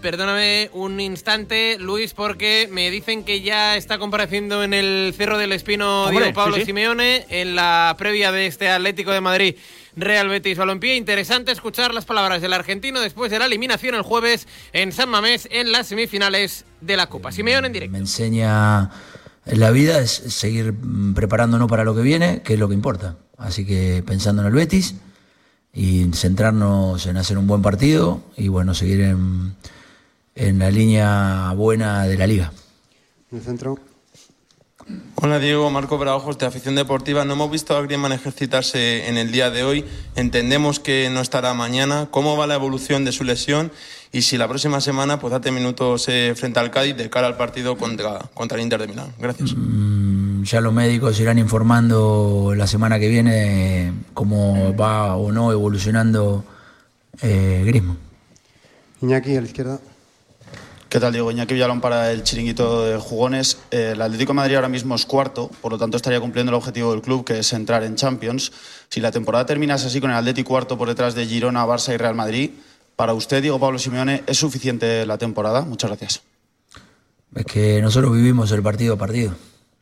[0.00, 5.52] Perdóname un instante, Luis, porque me dicen que ya está compareciendo en el Cerro del
[5.52, 9.56] Espino Diego Pablo Simeone en la previa de este Atlético de Madrid.
[9.94, 10.96] Real Betis Balompié.
[10.96, 15.48] Interesante escuchar las palabras del argentino después de la eliminación el jueves en San Mamés
[15.52, 17.30] en las semifinales de la Copa.
[17.30, 17.92] Simeone en directo.
[17.92, 18.90] Me enseña
[19.46, 20.74] la vida es seguir
[21.14, 23.16] preparándonos para lo que viene, que es lo que importa.
[23.38, 24.96] Así que pensando en el Betis
[25.72, 29.54] y centrarnos en hacer un buen partido y bueno, seguir en
[30.36, 32.52] en la línea buena de la liga.
[33.32, 33.78] En el centro.
[35.16, 37.24] Hola Diego, Marco Braojos de Afición Deportiva.
[37.24, 39.84] No hemos visto a Griezmann ejercitarse en el día de hoy.
[40.14, 42.06] Entendemos que no estará mañana.
[42.12, 43.72] ¿Cómo va la evolución de su lesión?
[44.12, 47.36] Y si la próxima semana pues date minutos eh, frente al Cádiz de cara al
[47.36, 49.12] partido contra, contra el Inter de Milán.
[49.18, 49.54] Gracias.
[49.56, 56.44] Mm, ya los médicos irán informando la semana que viene cómo va o no evolucionando
[57.22, 57.98] eh, Griezmann.
[59.02, 59.80] Iñaki a la izquierda.
[60.88, 61.32] ¿Qué tal, Diego?
[61.32, 63.58] Iñaki Villalón para el chiringuito de jugones.
[63.72, 66.54] Eh, el Atlético de Madrid ahora mismo es cuarto, por lo tanto estaría cumpliendo el
[66.54, 68.52] objetivo del club, que es entrar en Champions.
[68.88, 71.96] Si la temporada terminase así con el Atlético cuarto por detrás de Girona, Barça y
[71.96, 72.50] Real Madrid,
[72.94, 75.62] para usted, Diego Pablo Simeone, ¿es suficiente la temporada?
[75.62, 76.22] Muchas gracias.
[77.34, 79.34] Es que nosotros vivimos el partido a partido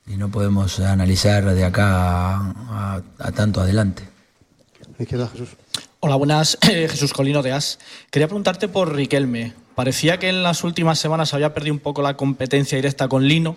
[0.06, 3.02] y no podemos analizar de acá a,
[3.36, 4.02] tanto adelante.
[4.98, 5.50] Izquierda, Jesús.
[6.00, 6.56] Hola, buenas.
[6.62, 7.78] Jesús Colino de As.
[8.10, 9.63] Quería preguntarte por Riquelme.
[9.74, 13.56] Parecía que en las últimas semanas había perdido un poco la competencia directa con Lino,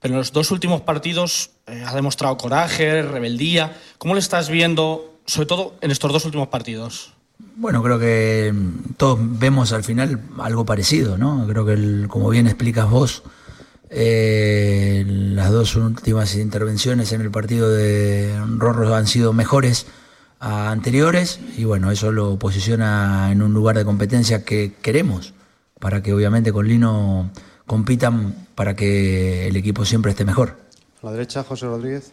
[0.00, 3.74] pero en los dos últimos partidos eh, ha demostrado coraje, rebeldía.
[3.96, 7.14] ¿Cómo le estás viendo, sobre todo en estos dos últimos partidos?
[7.56, 11.46] Bueno, creo que mm, todos vemos al final algo parecido, ¿no?
[11.48, 13.22] Creo que, como bien explicas vos,
[13.88, 19.86] eh, las dos últimas intervenciones en el partido de Rorro han sido mejores
[20.40, 25.32] a anteriores y bueno, eso lo posiciona en un lugar de competencia que queremos
[25.84, 27.30] para que obviamente con Lino
[27.66, 30.56] compitan para que el equipo siempre esté mejor.
[31.02, 32.10] A la derecha, José Rodríguez.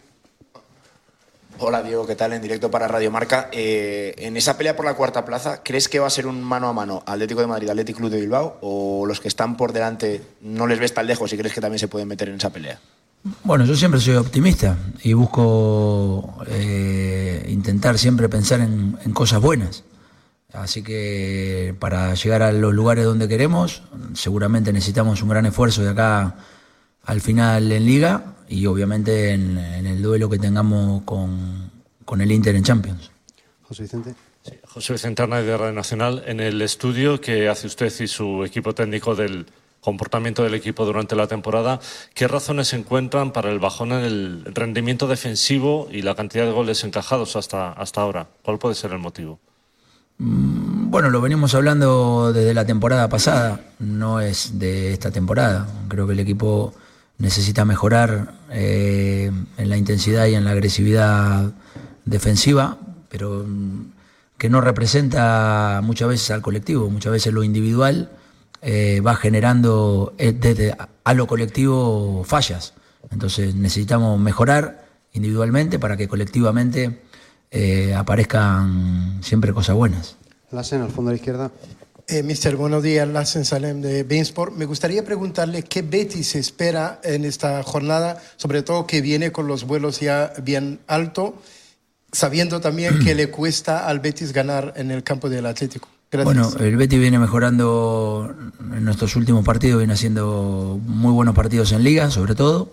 [1.58, 2.34] Hola Diego, ¿qué tal?
[2.34, 3.48] En directo para Radio Marca.
[3.50, 6.68] Eh, en esa pelea por la cuarta plaza, ¿crees que va a ser un mano
[6.68, 8.58] a mano Atlético de Madrid, Atlético Club de Bilbao?
[8.60, 11.78] ¿O los que están por delante no les ves tan lejos y crees que también
[11.78, 12.78] se pueden meter en esa pelea?
[13.42, 19.82] Bueno, yo siempre soy optimista y busco eh, intentar siempre pensar en cosas buenas.
[20.52, 23.82] Así que para llegar a los lugares donde queremos,
[24.14, 26.36] seguramente necesitamos un gran esfuerzo de acá
[27.04, 31.70] al final en liga y obviamente en, el duelo que tengamos con,
[32.20, 33.10] el Inter en Champions.
[33.62, 34.14] José Vicente.
[34.66, 38.74] José Vicente Arnaiz de Radio Nacional, en el estudio que hace usted y su equipo
[38.74, 39.46] técnico del
[39.80, 41.80] comportamiento del equipo durante la temporada,
[42.14, 46.52] ¿qué razones se encuentran para el bajón en el rendimiento defensivo y la cantidad de
[46.52, 48.28] goles encajados hasta, hasta ahora?
[48.42, 49.40] ¿Cuál puede ser el motivo?
[50.18, 55.66] Mm, bueno, lo venimos hablando desde la temporada pasada, no es de esta temporada.
[55.88, 56.74] Creo que el equipo
[57.18, 61.52] necesita mejorar eh, en la intensidad y en la agresividad
[62.04, 63.92] defensiva, pero mm,
[64.38, 68.10] que no representa muchas veces al colectivo, muchas veces lo individual
[68.60, 72.74] eh, va generando eh, desde a lo colectivo fallas.
[73.10, 77.02] Entonces necesitamos mejorar individualmente para que colectivamente
[77.52, 80.16] eh, aparezcan siempre cosas buenas.
[80.50, 81.50] Lassen, al fondo de la izquierda.
[82.08, 83.06] Eh, mister, buenos días.
[83.06, 84.54] Lassen Salem de Bainsport.
[84.56, 89.46] Me gustaría preguntarle qué Betty se espera en esta jornada, sobre todo que viene con
[89.46, 91.40] los vuelos ya bien alto,
[92.10, 95.88] sabiendo también que le cuesta al Betis ganar en el campo del Atlético.
[96.24, 101.84] Bueno, el Betis viene mejorando en nuestros últimos partidos, viene haciendo muy buenos partidos en
[101.84, 102.70] liga, sobre todo.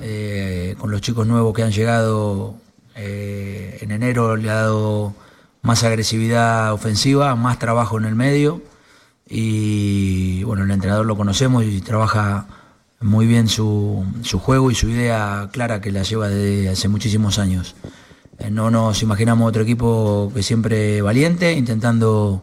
[0.00, 2.56] Eh, con los chicos nuevos que han llegado
[2.98, 5.14] eh, en enero le ha dado
[5.62, 8.60] más agresividad ofensiva, más trabajo en el medio
[9.28, 12.46] y bueno, el entrenador lo conocemos y trabaja
[13.00, 17.38] muy bien su, su juego y su idea clara que la lleva desde hace muchísimos
[17.38, 17.76] años.
[18.38, 22.42] Eh, no nos imaginamos otro equipo que siempre valiente, intentando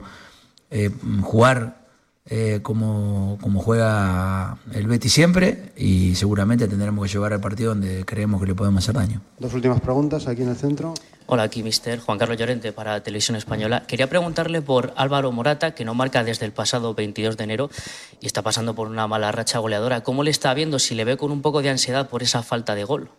[0.71, 0.89] eh,
[1.21, 1.84] jugar
[2.27, 8.03] eh, como, como juega el Betty siempre y seguramente tendremos que llevar al partido donde
[8.03, 9.21] creemos que le podemos hacer daño.
[9.37, 10.95] Dos últimas preguntas aquí en el centro.
[11.27, 13.85] Hola, aquí mister Juan Carlos Llorente para Televisión Española.
[13.87, 17.69] Quería preguntarle por Álvaro Morata, que no marca desde el pasado 22 de enero
[18.19, 20.01] y está pasando por una mala racha goleadora.
[20.01, 22.73] ¿Cómo le está viendo si le ve con un poco de ansiedad por esa falta
[22.73, 23.09] de gol?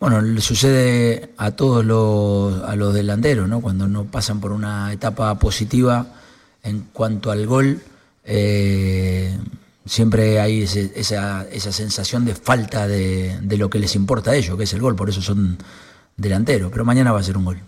[0.00, 3.60] Bueno, le sucede a todos los, a los delanteros, ¿no?
[3.60, 6.06] Cuando no pasan por una etapa positiva
[6.62, 7.80] en cuanto al gol,
[8.26, 9.36] eh,
[9.84, 14.56] siempre hay esa, esa, sensación de falta de, de, lo que les importa a ellos,
[14.56, 15.58] que es el gol, por eso son
[16.16, 17.58] delanteros, pero mañana va a ser un gol.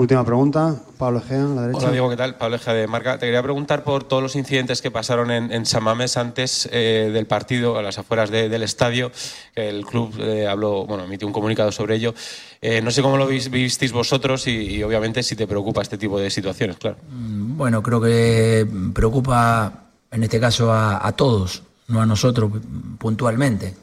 [0.00, 1.80] Última pregunta, Pablo Egea, a la derecha.
[1.82, 2.38] Hola Diego, ¿qué tal?
[2.38, 3.18] Pablo Egea de Marca.
[3.18, 7.10] Te quería preguntar por todos los incidentes que pasaron en, en San Mamés antes eh,
[7.12, 9.12] del partido, a las afueras de, del estadio.
[9.54, 12.14] El club eh, habló, bueno, emitió un comunicado sobre ello.
[12.62, 16.18] Eh, no sé cómo lo visteis vosotros y, y, obviamente si te preocupa este tipo
[16.18, 16.96] de situaciones, claro.
[17.10, 22.50] Bueno, creo que preocupa en este caso a, a todos, no a nosotros
[22.96, 23.74] puntualmente.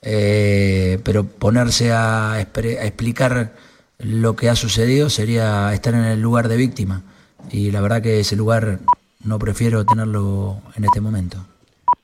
[0.00, 3.69] pero ponerse a, a explicar
[4.02, 7.02] lo que ha sucedido sería estar en el lugar de víctima.
[7.50, 8.80] Y la verdad que ese lugar
[9.24, 11.38] no prefiero tenerlo en este momento.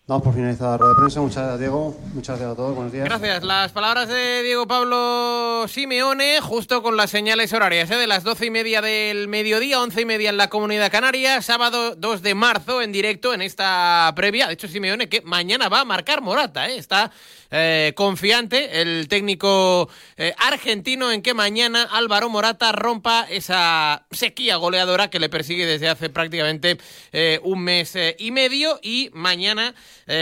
[0.09, 1.20] Damos por finalizada la rueda de prensa.
[1.20, 1.96] Muchas gracias, Diego.
[2.14, 2.76] Muchas gracias a todos.
[2.76, 3.06] Buenos días.
[3.06, 3.42] Gracias.
[3.42, 7.96] Las palabras de Diego Pablo Simeone, justo con las señales horarias, ¿eh?
[7.96, 11.96] de las doce y media del mediodía, once y media en la Comunidad Canaria, sábado
[11.96, 14.46] 2 de marzo en directo en esta previa.
[14.46, 16.68] De hecho, Simeone que mañana va a marcar Morata.
[16.68, 16.78] ¿eh?
[16.78, 17.11] Está
[17.50, 25.11] eh, confiante el técnico eh, argentino en que mañana Álvaro Morata rompa esa sequía goleadora
[25.11, 26.78] que le persigue desde hace prácticamente
[27.12, 29.74] eh, un mes y medio y mañana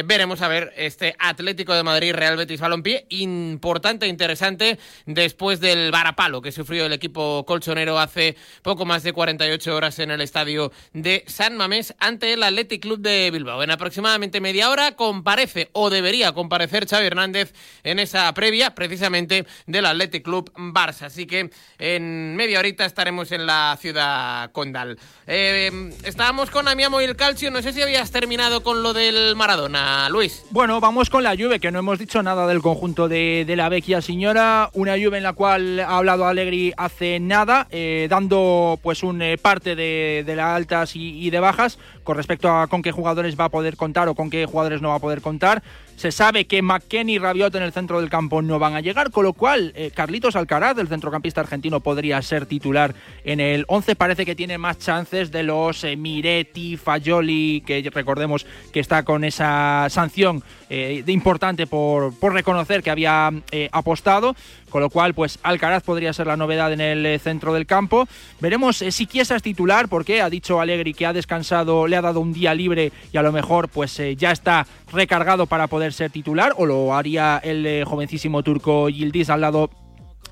[0.04, 5.90] veremos a ver este Atlético de Madrid Real Betis Balompié importante e interesante después del
[5.90, 10.72] varapalo que sufrió el equipo colchonero hace poco más de 48 horas en el estadio
[10.92, 13.62] de San Mamés ante el Athletic Club de Bilbao.
[13.62, 19.86] En aproximadamente media hora comparece o debería comparecer Xavi Hernández en esa previa precisamente del
[19.86, 21.06] Athletic Club Barça.
[21.06, 24.98] Así que en media horita estaremos en la ciudad condal.
[25.26, 27.50] Eh, estábamos con Amiamo y el Calcio.
[27.50, 30.44] No sé si habías terminado con lo del Maradona, Luis.
[30.50, 34.02] Bueno, vamos con la Juve, que no hemos dicho nada del conjunto de, la vecchia
[34.02, 34.70] señora.
[34.74, 39.38] Una Juve en la cual ha hablado Allegri hace nada, eh, dando pues un eh,
[39.38, 43.48] parte de, las altas y de bajas con respecto a con qué jugadores va a
[43.48, 45.62] poder contar o con qué jugadores no va a poder contar.
[45.96, 49.10] Se sabe que McKenny y Rabiot en el centro del campo no van a llegar,
[49.10, 53.96] con lo cual eh, Carlitos Alcaraz, el centrocampista argentino, podría ser titular en el 11.
[53.96, 56.78] Parece que tiene más chances de los eh, Miretti,
[57.64, 60.42] que recordemos que está con esa sanción
[60.74, 64.34] eh, importante por, por, reconocer que había eh, apostado.
[64.70, 68.08] Con lo cual, pues Alcaraz podría ser la novedad en el eh, centro del campo.
[68.40, 72.18] Veremos si Chiesa es titular, porque ha dicho Allegri que ha descansado, le ha dado
[72.18, 76.54] un día libre y a lo mejor pues ya está recargado para poder ser titular,
[76.56, 79.70] o lo haría el jovencísimo turco Yildiz al lado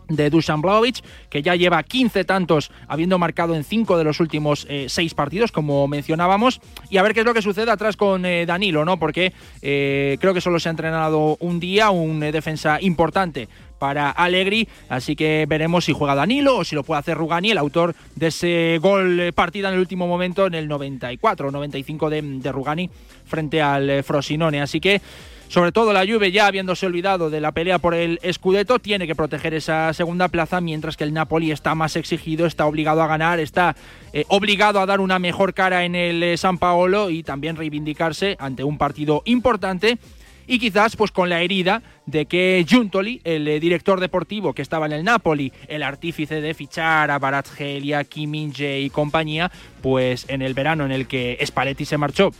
[0.08, 4.66] de Dusan Blaovic, que ya lleva 15 tantos, habiendo marcado en 5 de los últimos
[4.68, 6.60] 6 eh, partidos, como mencionábamos.
[6.90, 8.98] Y a ver qué es lo que sucede atrás con eh, Danilo, ¿no?
[8.98, 14.68] Porque eh, creo que solo se ha entrenado un día, un defensa importante para Allegri,
[14.88, 18.28] así que veremos si juega Danilo o si lo puede hacer Rugani, el autor de
[18.28, 22.88] ese gol partida en el último momento en el 94 95 de, de Rugani
[23.24, 24.62] frente al Frosinone.
[24.62, 25.00] Así que
[25.52, 29.14] sobre todo la Juve ya habiéndose olvidado de la pelea por el Scudetto tiene que
[29.14, 33.38] proteger esa segunda plaza mientras que el Napoli está más exigido, está obligado a ganar,
[33.38, 33.76] está
[34.14, 38.34] eh, obligado a dar una mejor cara en el eh, San Paolo y también reivindicarse
[38.40, 39.98] ante un partido importante.
[40.46, 44.86] Y quizás pues con la herida de que Giuntoli, el eh, director deportivo que estaba
[44.86, 50.54] en el Napoli, el artífice de fichar a Barazgelia, Kiminje y compañía, pues en el
[50.54, 52.32] verano en el que Spalletti se marchó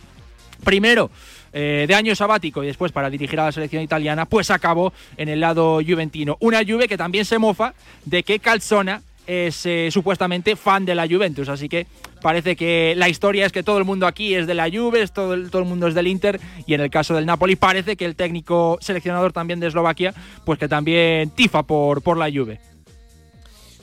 [0.62, 1.10] primero
[1.52, 5.28] eh, de año sabático y después para dirigir a la selección italiana, pues acabó en
[5.28, 6.36] el lado juventino.
[6.40, 7.74] Una Juve que también se mofa
[8.06, 11.86] de que Calzona es eh, supuestamente fan de la Juventus, así que
[12.22, 15.34] parece que la historia es que todo el mundo aquí es de la Juve, todo
[15.34, 18.04] el, todo el mundo es del Inter y en el caso del Napoli parece que
[18.04, 22.60] el técnico seleccionador también de Eslovaquia, pues que también tifa por, por la Juve.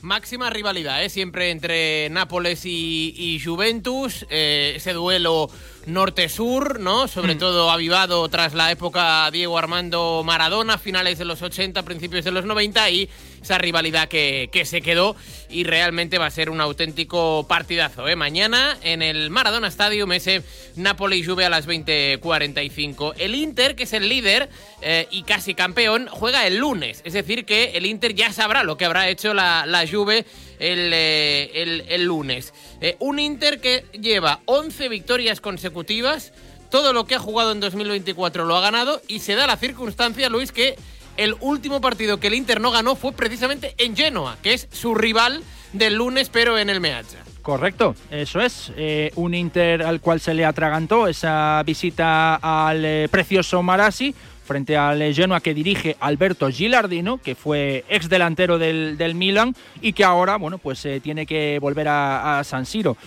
[0.02, 1.10] Máxima rivalidad, ¿eh?
[1.10, 4.26] siempre entre Nápoles y, y Juventus.
[4.30, 5.50] Eh, ese duelo
[5.90, 7.08] norte-sur, ¿no?
[7.08, 12.32] Sobre todo avivado tras la época Diego Armando Maradona, finales de los 80, principios de
[12.32, 13.10] los 90 y
[13.42, 15.16] esa rivalidad que, que se quedó
[15.50, 18.08] y realmente va a ser un auténtico partidazo.
[18.08, 18.16] ¿eh?
[18.16, 20.44] Mañana en el Maradona Stadium ese
[20.76, 23.14] Napoli-Juve a las 20.45.
[23.18, 24.50] El Inter, que es el líder
[24.82, 27.02] eh, y casi campeón, juega el lunes.
[27.04, 30.26] Es decir, que el Inter ya sabrá lo que habrá hecho la, la Juve
[30.60, 32.54] el, eh, el, el lunes.
[32.82, 36.34] Eh, un Inter que lleva 11 victorias consecutivas.
[36.70, 40.30] Todo lo que ha jugado en 2024 lo ha ganado y se da la circunstancia,
[40.30, 40.76] Luis, que
[41.18, 44.94] el último partido que el Inter no ganó fue precisamente en Genoa, que es su
[44.94, 45.44] rival
[45.74, 47.18] del lunes, pero en el Meazza.
[47.42, 48.72] Correcto, eso es.
[48.78, 54.14] Eh, un Inter al cual se le atragantó esa visita al eh, precioso Marassi
[54.50, 59.94] frente al Genoa que dirige Alberto Gilardino, que fue ex delantero del, del Milan y
[59.94, 62.98] que ahora, bueno, pues eh, tiene que volver a, a San Siro.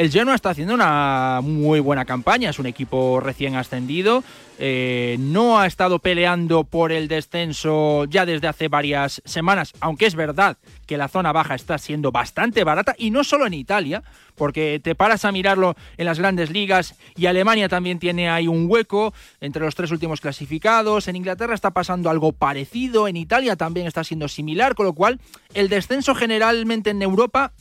[0.00, 4.24] El Genoa está haciendo una muy buena campaña, es un equipo recién ascendido,
[4.58, 10.14] eh, no ha estado peleando por el descenso ya desde hace varias semanas, aunque es
[10.14, 14.02] verdad que la zona baja está siendo bastante barata y no solo en Italia,
[14.36, 18.70] porque te paras a mirarlo en las grandes ligas y Alemania también tiene ahí un
[18.70, 23.86] hueco entre los tres últimos clasificados, en Inglaterra está pasando algo parecido, en Italia también
[23.86, 25.20] está siendo similar, con lo cual
[25.52, 27.52] el descenso generalmente en Europa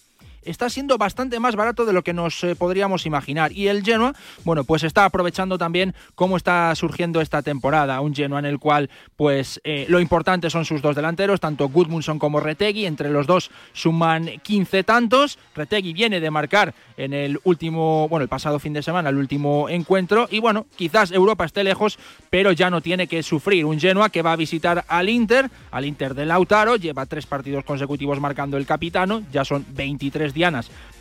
[0.43, 3.51] está siendo bastante más barato de lo que nos eh, podríamos imaginar.
[3.51, 4.13] Y el Genoa,
[4.43, 8.01] bueno, pues está aprovechando también cómo está surgiendo esta temporada.
[8.01, 12.19] Un Genoa en el cual, pues, eh, lo importante son sus dos delanteros, tanto Gudmundsson
[12.19, 12.85] como Retegui.
[12.85, 15.37] Entre los dos suman 15 tantos.
[15.55, 19.69] Retegui viene de marcar en el último, bueno, el pasado fin de semana, el último
[19.69, 20.27] encuentro.
[20.31, 21.97] Y bueno, quizás Europa esté lejos,
[22.29, 23.65] pero ya no tiene que sufrir.
[23.65, 26.75] Un Genoa que va a visitar al Inter, al Inter de Lautaro.
[26.75, 29.23] Lleva tres partidos consecutivos marcando el capitano.
[29.31, 30.33] Ya son 23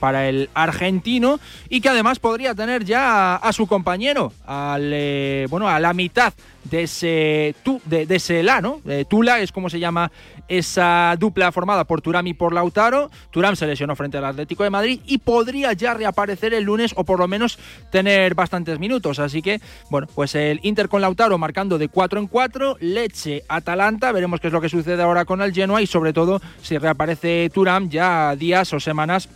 [0.00, 5.46] para el argentino y que además podría tener ya a, a su compañero al eh,
[5.50, 6.32] bueno a la mitad
[6.70, 7.54] de
[7.84, 8.80] de, ¿no?
[8.84, 10.10] De Tula es como se llama
[10.48, 13.10] esa dupla formada por Turam y por Lautaro.
[13.30, 17.04] Turam se lesionó frente al Atlético de Madrid y podría ya reaparecer el lunes o
[17.04, 17.58] por lo menos
[17.90, 19.18] tener bastantes minutos.
[19.18, 19.60] Así que,
[19.90, 24.48] bueno, pues el Inter con Lautaro marcando de 4 en 4, Leche, Atalanta, veremos qué
[24.48, 28.34] es lo que sucede ahora con el Genoa y sobre todo si reaparece Turam ya
[28.36, 29.28] días o semanas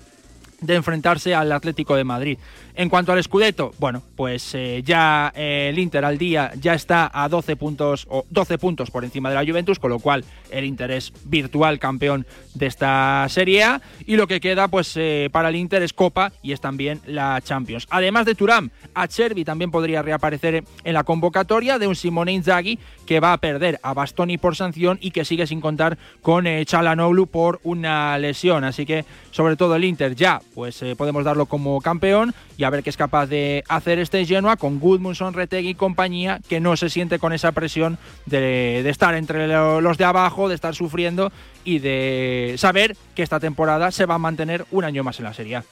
[0.63, 2.39] de enfrentarse al Atlético de Madrid.
[2.75, 7.11] En cuanto al Scudetto, bueno, pues eh, ya eh, el Inter al día ya está
[7.13, 10.65] a 12 puntos o 12 puntos por encima de la Juventus, con lo cual el
[10.65, 13.83] Inter es virtual campeón de esta Serie A.
[14.07, 17.41] Y lo que queda pues eh, para el Inter es Copa y es también la
[17.43, 17.87] Champions.
[17.91, 23.21] Además de Turam, Acerbi también podría reaparecer en la convocatoria de un Simone Inzaghi que
[23.21, 27.27] va a perder a Bastoni por sanción y que sigue sin contar con eh, Chalanoglu
[27.27, 31.81] por una lesión, así que sobre todo el Inter ya pues eh, podemos darlo como
[31.81, 32.35] campeón
[32.65, 36.61] a ver qué es capaz de hacer este Genoa con Gudmundsson, Retegui y compañía, que
[36.61, 41.33] no se siente con esa presión de, estar entre los de abajo, de estar sufriendo
[41.65, 45.35] y de saber que esta temporada se va a mantener un año más en la
[45.35, 45.63] Serie.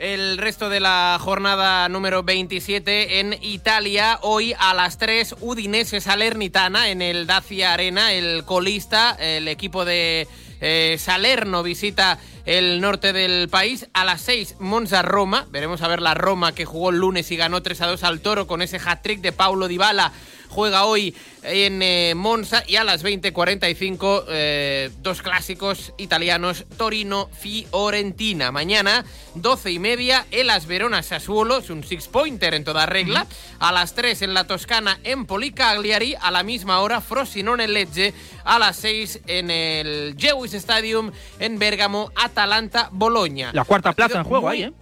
[0.00, 6.88] El resto de la jornada número 27 en Italia, hoy a las 3, Udinese Salernitana
[6.88, 10.26] en el Dacia Arena, el colista, el equipo de
[10.62, 13.88] eh, Salerno visita el norte del país.
[13.92, 15.46] A las 6, Monza Roma.
[15.50, 18.20] Veremos a ver la Roma que jugó el lunes y ganó 3 a 2 al
[18.20, 20.12] Toro con ese hat-trick de Paulo Dybala.
[20.50, 28.50] Juega hoy en eh, Monza y a las 20.45 eh, dos clásicos italianos Torino-Fiorentina.
[28.50, 29.04] Mañana
[29.36, 33.26] 12 y media Elas Verona Sassuolo, es un six pointer en toda regla.
[33.60, 38.12] A las 3 en la Toscana Empoli Cagliari, a la misma hora Frosinone Lecce,
[38.44, 43.50] a las 6 en el Jewish Stadium en Bergamo Atalanta Bologna.
[43.52, 44.56] La cuarta plaza en juego muy...
[44.56, 44.72] ahí, ¿eh?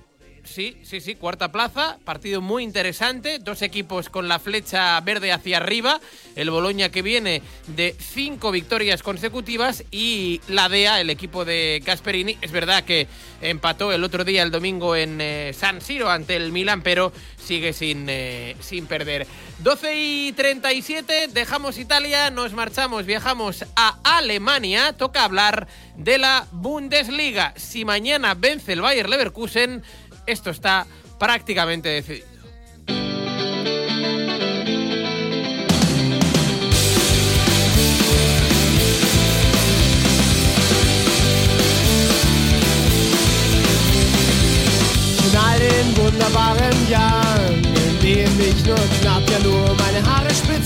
[0.48, 5.58] Sí, sí, sí, cuarta plaza, partido muy interesante, dos equipos con la flecha verde hacia
[5.58, 6.00] arriba,
[6.36, 12.38] el Boloña que viene de cinco victorias consecutivas y la DEA, el equipo de Gasperini,
[12.40, 13.06] es verdad que
[13.42, 17.72] empató el otro día, el domingo, en eh, San Siro ante el Milan, pero sigue
[17.72, 19.26] sin, eh, sin perder.
[19.58, 27.52] 12 y 37, dejamos Italia, nos marchamos, viajamos a Alemania, toca hablar de la Bundesliga.
[27.56, 29.82] Si mañana vence el Bayer Leverkusen,
[30.28, 30.86] esto está
[31.18, 32.28] prácticamente decidido.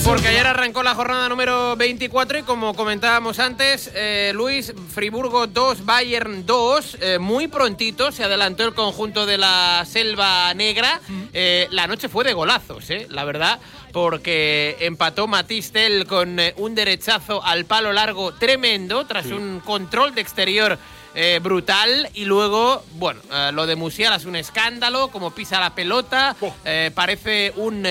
[0.03, 5.85] Porque ayer arrancó la jornada número 24 y como comentábamos antes, eh, Luis, Friburgo 2,
[5.85, 10.99] Bayern 2, eh, muy prontito se adelantó el conjunto de la Selva Negra.
[11.33, 13.59] Eh, la noche fue de golazos, la verdad,
[13.91, 20.77] porque empató Matistel con un derechazo al palo largo tremendo tras un control de exterior
[21.15, 22.09] eh, brutal.
[22.13, 26.35] Y luego, bueno, eh, lo de Musiala es un escándalo, como pisa la pelota,
[26.65, 27.83] eh, parece un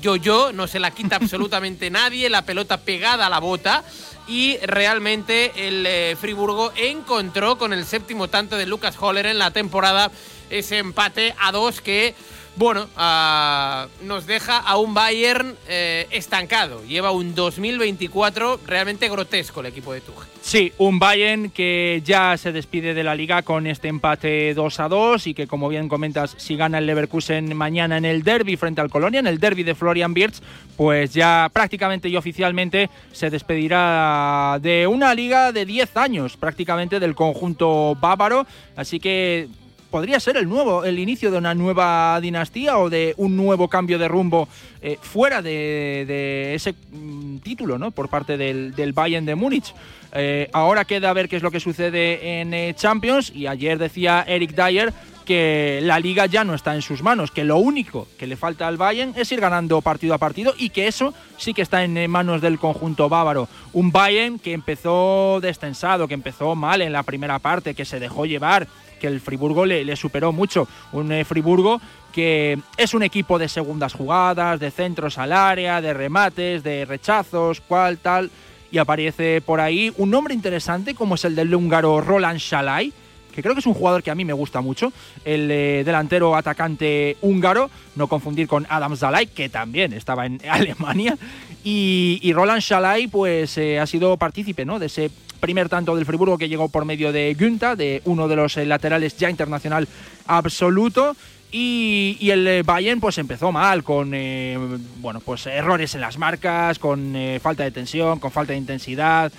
[0.00, 3.84] yo-yo, no se la quita absolutamente nadie, la pelota pegada a la bota.
[4.28, 10.10] Y realmente el Friburgo encontró con el séptimo tanto de Lucas Holler en la temporada
[10.50, 12.14] ese empate a dos que
[12.56, 16.82] bueno, ah, nos deja a un Bayern eh, estancado.
[16.84, 20.35] Lleva un 2024 realmente grotesco el equipo de Tuchel.
[20.46, 24.88] Sí, un Bayern que ya se despide de la liga con este empate 2 a
[24.88, 28.80] 2 y que, como bien comentas, si gana el Leverkusen mañana en el derby frente
[28.80, 30.40] al Colonia, en el derby de Florian Wirtz,
[30.76, 37.16] pues ya prácticamente y oficialmente se despedirá de una liga de 10 años, prácticamente del
[37.16, 38.46] conjunto bávaro.
[38.76, 39.48] Así que
[39.90, 43.98] podría ser el nuevo, el inicio de una nueva dinastía o de un nuevo cambio
[43.98, 44.48] de rumbo
[44.80, 47.90] eh, fuera de, ese mm, título, ¿no?
[47.90, 49.74] Por parte del, Bayern de Múnich.
[50.12, 53.78] Eh, ahora queda a ver qué es lo que sucede en eh, Champions y ayer
[53.78, 54.92] decía Eric Dyer
[55.26, 58.68] que la liga ya no está en sus manos, que lo único que le falta
[58.68, 62.08] al Bayern es ir ganando partido a partido y que eso sí que está en
[62.08, 63.48] manos del conjunto bávaro.
[63.72, 68.24] Un Bayern que empezó descensado, que empezó mal en la primera parte, que se dejó
[68.24, 68.68] llevar,
[69.00, 70.68] que el Friburgo le, superó mucho.
[70.92, 71.80] Un eh, Friburgo
[72.12, 77.60] que es un equipo de segundas jugadas, de centros al área, de remates, de rechazos,
[77.60, 78.30] cual, tal.
[78.70, 82.90] Y aparece por ahí un nombre interesante como es el del húngaro Roland Shalai,
[83.34, 84.94] que creo que es un jugador que a mí me gusta mucho,
[85.26, 91.18] el eh, delantero atacante húngaro, no confundir con Adam Zalai, que también estaba en Alemania,
[91.62, 94.78] y, Roland Shalai pues eh, ha sido partícipe ¿no?
[94.78, 98.36] de ese primer tanto del Friburgo que llegó por medio de Günta, de uno de
[98.36, 99.88] los eh, laterales ya internacional
[100.26, 101.16] absoluto.
[101.52, 104.58] Y, el eh, Bayern pues empezó mal con eh,
[104.96, 109.32] bueno pues errores en las marcas, con falta de tensión, con falta de intensidad.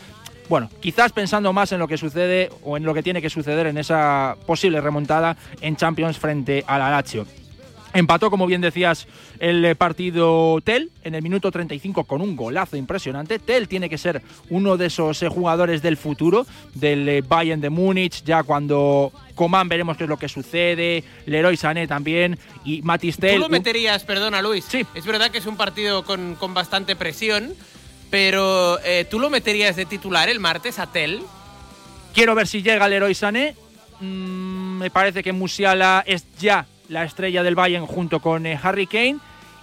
[0.50, 3.68] Bueno, quizás pensando más en lo que sucede o en lo que tiene que suceder
[3.68, 7.28] en esa posible remontada en Champions frente al Lazio.
[7.98, 9.08] Empató, como bien decías,
[9.40, 13.40] el eh, partido Tel en el minuto 35 con un golazo impresionante.
[13.40, 14.22] Tel tiene que ser
[14.52, 16.46] uno de esos eh, jugadores del futuro
[16.76, 21.58] del eh, Bayern de Múnich, ya cuando Coman veremos qué es lo que sucede, Leroy
[21.58, 23.34] Sané también y Matistel.
[23.34, 24.86] Tú lo meterías, perdona Luis, sí.
[24.94, 27.56] es verdad que es un partido con, con bastante presión,
[28.12, 28.78] pero
[29.10, 31.24] ¿tú lo meterías de titular el martes a Tel?
[32.14, 33.56] Quiero ver si llega Leroy Sané.
[34.00, 38.88] Mm, me parece que Musiala es ya la estrella del Bayern junto con eh, Harry
[38.88, 39.18] Kane.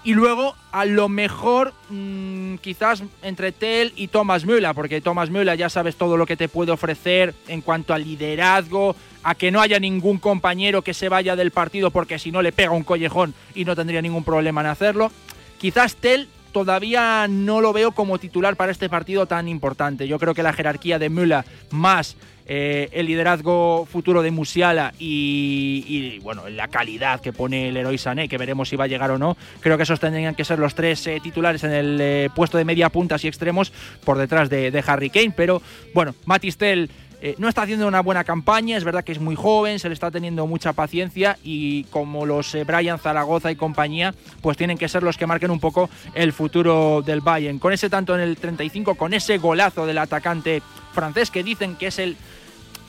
[0.04, 5.56] Y luego, a lo mejor, mm, quizás entre Tell y Thomas Müller, porque Thomas Müller
[5.56, 9.62] ya sabes todo lo que te puede ofrecer en cuanto al liderazgo, a que no
[9.62, 13.32] haya ningún compañero que se vaya del partido porque si no le pega un collejón
[13.54, 15.10] y no tendría ningún problema en hacerlo.
[15.58, 20.08] Quizás Tell todavía no lo veo como titular para este partido tan importante.
[20.08, 26.18] Yo creo que la jerarquía de Müller más eh, el liderazgo futuro de Musiala y,
[26.18, 29.18] bueno, la calidad que pone el héroe Sané, que veremos si va a llegar o
[29.18, 29.36] no.
[29.60, 32.66] Creo que esos tendrían que ser los tres eh, titulares en el eh, puesto de
[32.66, 33.72] media puntas y extremos
[34.04, 35.32] por detrás de, Harry Kane.
[35.34, 35.62] Pero
[35.94, 36.90] bueno, Matistel
[37.38, 40.10] no está haciendo una buena campaña, es verdad que es muy joven, se le está
[40.10, 45.16] teniendo mucha paciencia y como los Brian Zaragoza y compañía, pues tienen que ser los
[45.16, 47.58] que marquen un poco el futuro del Bayern.
[47.58, 50.62] Con ese tanto en el 35, con ese golazo del atacante
[50.92, 52.16] francés que dicen que es el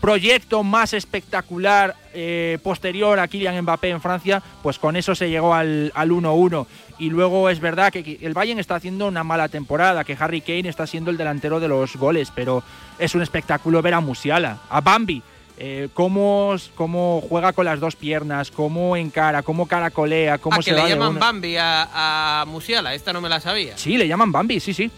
[0.06, 5.56] proyecto más espectacular eh, posterior a Kylian Mbappé en Francia, pues con eso se llegó
[5.56, 6.68] al 1-1.
[7.00, 10.70] Y luego es verdad que el Bayern está haciendo una mala temporada, que Harry Kane
[10.70, 12.62] está siendo el delantero de los goles, pero
[13.00, 15.24] es un espectáculo ver a Musiala, a Bambi.
[15.58, 20.70] Eh, cómo, cómo, juega con las dos piernas, cómo encara, cómo caracolea, cómo ah, se
[20.70, 23.76] que le llaman Bambi a, Musiala, esta no me la sabía.
[23.76, 24.92] Sí, le llaman Bambi, sí, sí.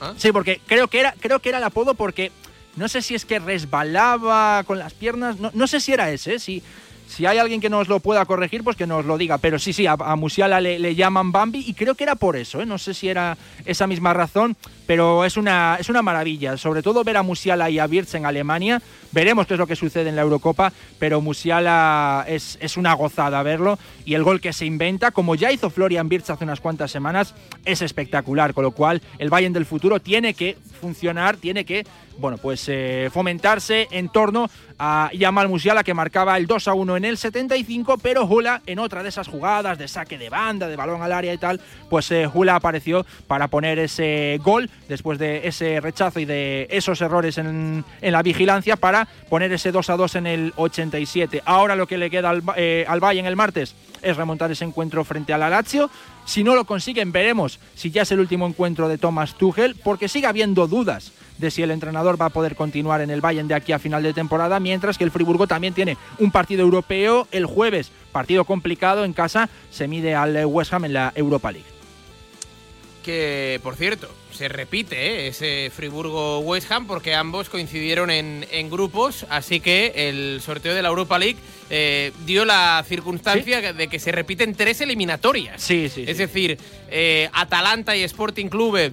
[0.00, 0.14] ¿Ah?
[0.16, 2.32] Sí, porque creo que era, creo que era el apodo porque
[2.76, 6.62] no sé si es que resbalaba con las piernas, no, sé si era ese, si,
[7.08, 9.38] si hay alguien que nos lo pueda corregir, pues que nos lo diga.
[9.38, 12.66] Pero sí, sí, a, Musiala le, llaman Bambi y creo que era por eso, ¿eh?
[12.66, 14.56] no sé si era esa misma razón,
[14.86, 16.58] pero es una, es una maravilla.
[16.58, 18.82] Sobre todo ver a Musiala y a Wirtz en Alemania.
[19.12, 23.42] Veremos qué es lo que sucede en la Eurocopa, pero Musiala es, es una gozada
[23.42, 23.78] verlo.
[24.04, 27.34] Y el gol que se inventa, como ya hizo Florian Wirtz hace unas cuantas semanas,
[27.64, 28.52] es espectacular.
[28.52, 31.86] Con lo cual, el Bayern del futuro tiene que funcionar, tiene que
[32.18, 34.48] bueno, pues eh, fomentarse en torno
[34.78, 38.78] a Yamal Musiala que marcaba el 2 a 1 en el 75, pero Hula en
[38.78, 42.10] otra de esas jugadas de saque de banda, de balón al área y tal, pues
[42.10, 47.38] eh, Hula apareció para poner ese gol después de ese rechazo y de esos errores
[47.38, 51.42] en, en la vigilancia para poner ese 2 a 2 en el 87.
[51.44, 55.04] Ahora lo que le queda al, eh, al Bayern el martes es remontar ese encuentro
[55.04, 55.90] frente al Lazio.
[56.24, 60.08] Si no lo consiguen, veremos si ya es el último encuentro de Thomas Tuchel, porque
[60.08, 63.54] sigue habiendo dudas de si el entrenador va a poder continuar en el Bayern de
[63.54, 67.46] aquí a final de temporada, mientras que el Friburgo también tiene un partido europeo el
[67.46, 71.66] jueves, partido complicado en casa, se mide al West Ham en la Europa League.
[73.04, 75.28] Que, por cierto, se repite ¿eh?
[75.28, 80.88] ese Friburgo-West Ham porque ambos coincidieron en, en, grupos, así que el sorteo de la
[80.88, 81.38] Europa League
[81.70, 83.76] eh, dio la circunstancia ¿Sí?
[83.76, 85.62] de que se repiten tres eliminatorias.
[85.62, 86.02] Sí, sí.
[86.02, 86.22] Es sí.
[86.24, 86.58] decir,
[86.90, 88.92] eh, Atalanta y Sporting Clube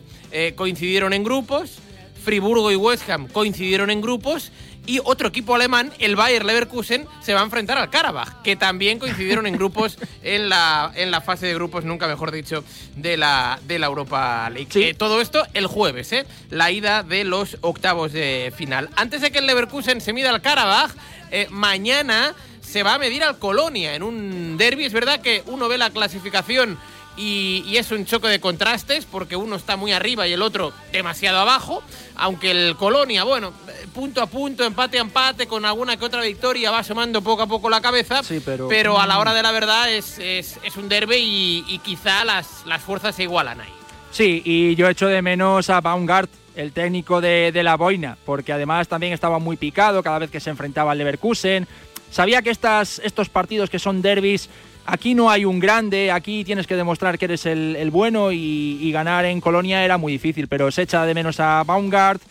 [0.55, 1.77] coincidieron en grupos,
[2.23, 4.51] Friburgo y West Ham coincidieron en grupos
[4.85, 8.99] y otro equipo alemán, el Bayer Leverkusen, se va a enfrentar al Karabakh, que también
[8.99, 12.65] coincidieron en grupos en la, en la fase de grupos, nunca mejor dicho,
[12.97, 14.67] de la, de la Europa League.
[14.69, 14.83] Sí.
[14.83, 16.25] Eh, todo esto el jueves, ¿eh?
[16.49, 18.89] la ida de los octavos de final.
[18.95, 20.91] Antes de que el Leverkusen se mida al Karabakh,
[21.31, 24.85] eh, mañana se va a medir al Colonia en un derby.
[24.85, 26.77] Es verdad que uno ve la clasificación
[27.17, 30.73] y, y, es un choque de contrastes porque uno está muy arriba y el otro
[30.91, 31.83] demasiado abajo.
[32.15, 33.53] Aunque el Colonia, bueno,
[33.93, 37.47] punto a punto, empate a empate, con alguna que otra victoria, va asomando poco a
[37.47, 38.23] poco la cabeza.
[38.23, 38.67] Sí, pero...
[38.67, 38.99] pero...
[38.99, 42.65] a la hora de la verdad es, es, es un derby y, y, quizá las,
[42.65, 43.73] las fuerzas se igualan ahí.
[44.11, 48.53] Sí, y yo echo de menos a Baumgart, el técnico de, de la Boina, porque
[48.53, 51.67] además también estaba muy picado cada vez que se enfrentaba al Leverkusen.
[52.11, 54.49] Sabía que estas, estos partidos que son derbis
[54.85, 58.91] Aquí no hay un grande, aquí tienes que demostrar que eres el, bueno y, y,
[58.91, 62.21] ganar en Colonia era muy difícil, pero se echa de menos a Baumgart.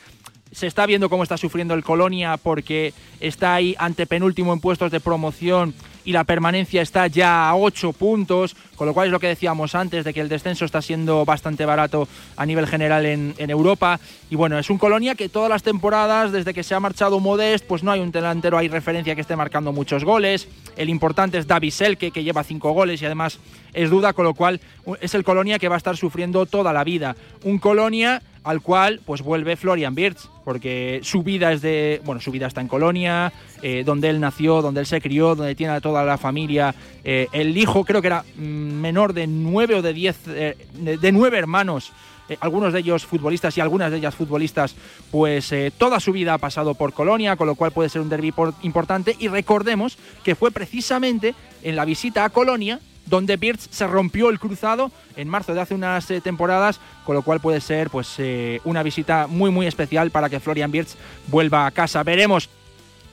[0.50, 4.90] Se está viendo cómo está sufriendo el Colonia porque está ahí ante penúltimo en puestos
[4.90, 5.74] de promoción
[6.04, 9.74] y la permanencia está ya a 8 puntos, con lo cual es lo que decíamos
[9.74, 14.00] antes de que el descenso está siendo bastante barato a nivel general en, en Europa.
[14.30, 17.64] Y bueno, es un Colonia que todas las temporadas, desde que se ha marchado Modest,
[17.66, 20.48] pues no hay un delantero, hay referencia que esté marcando muchos goles.
[20.76, 23.38] El importante es David Selke, que lleva 5 goles y además
[23.72, 24.60] es duda, con lo cual
[25.00, 27.16] es el Colonia que va a estar sufriendo toda la vida.
[27.44, 32.30] Un Colonia al cual pues vuelve Florian Wirtz, porque su vida es de, bueno, su
[32.30, 33.32] vida está en Colonia,
[33.62, 36.74] eh, donde él nació, donde él se crió, donde tiene a toda la familia.
[37.04, 41.38] Eh, el hijo creo que era menor de nueve o de diez, eh, de, nueve
[41.38, 41.92] hermanos,
[42.40, 44.74] algunos de ellos futbolistas y algunas de ellas futbolistas,
[45.10, 48.32] pues toda su vida ha pasado por Colonia, con lo cual puede ser un derby
[48.62, 49.16] importante.
[49.18, 54.38] Y recordemos que fue precisamente en la visita a Colonia donde Birch se rompió el
[54.38, 58.60] cruzado en marzo de hace unas eh, temporadas, con lo cual puede ser pues eh,
[58.64, 60.94] una visita muy muy especial para que Florian Birch
[61.28, 62.02] vuelva a casa.
[62.02, 62.48] Veremos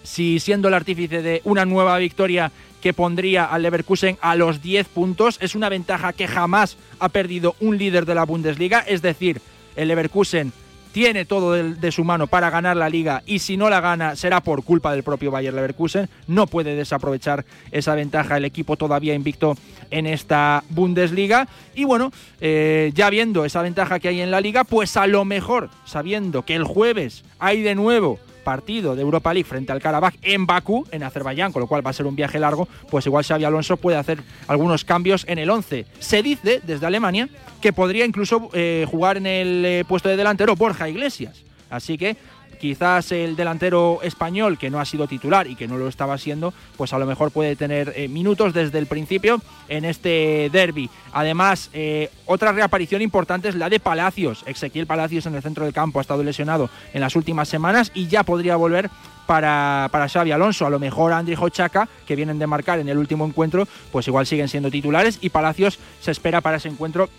[0.04, 4.88] si siendo el artífice de una nueva victoria que pondría al Leverkusen a los 10
[4.88, 9.42] puntos, es una ventaja que jamás ha perdido un líder de la Bundesliga, es decir,
[9.76, 10.54] el Leverkusen
[11.00, 14.42] tiene todo de, su mano para ganar la liga y si no la gana será
[14.42, 16.10] por culpa del propio Bayer Leverkusen.
[16.28, 19.56] No puede desaprovechar esa ventaja el equipo todavía invicto
[19.92, 21.48] en esta Bundesliga.
[21.74, 25.24] Y bueno, eh, ya viendo esa ventaja que hay en la liga, pues a lo
[25.24, 28.20] mejor, sabiendo que el jueves hay de nuevo
[28.50, 31.92] partido de Europa League frente al Karabakh en Bakú, en Azerbaiyán, con lo cual va
[31.92, 35.52] a ser un viaje largo, pues igual Xavi Alonso puede hacer algunos cambios en el
[35.52, 35.86] 11.
[36.00, 37.30] Se dice desde Alemania
[37.62, 41.44] que podría incluso eh, jugar en el eh, puesto de delantero Borja Iglesias.
[41.70, 42.18] Así que
[42.60, 46.54] quizás el delantero español que no ha sido titular y que no lo estaba siendo,
[46.78, 50.90] pues a lo mejor puede tener eh, minutos desde el principio en este derby.
[51.14, 54.44] Además, eh, otra reaparición importante es la de Palacios.
[54.46, 58.08] Ezequiel Palacios en el centro del campo ha estado lesionado en las últimas semanas y
[58.08, 58.90] ya podría volver
[59.26, 60.66] para, para Xavi Alonso.
[60.66, 64.26] A lo mejor Andri Hochaca, que vienen de marcar en el último encuentro, pues igual
[64.26, 67.10] siguen siendo titulares y Palacios se espera para ese encuentro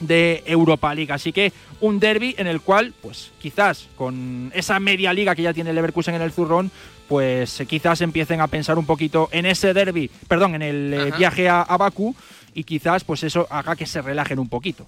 [0.00, 1.12] de Europa League.
[1.12, 5.52] Así que un derby en el cual, pues quizás con esa media liga que ya
[5.52, 6.70] tiene Leverkusen en el zurrón,
[7.08, 11.48] pues quizás empiecen a pensar un poquito en ese derby, perdón, en el eh, viaje
[11.48, 12.14] a, a Bakú
[12.54, 14.86] y quizás pues eso haga que se relajen un poquito.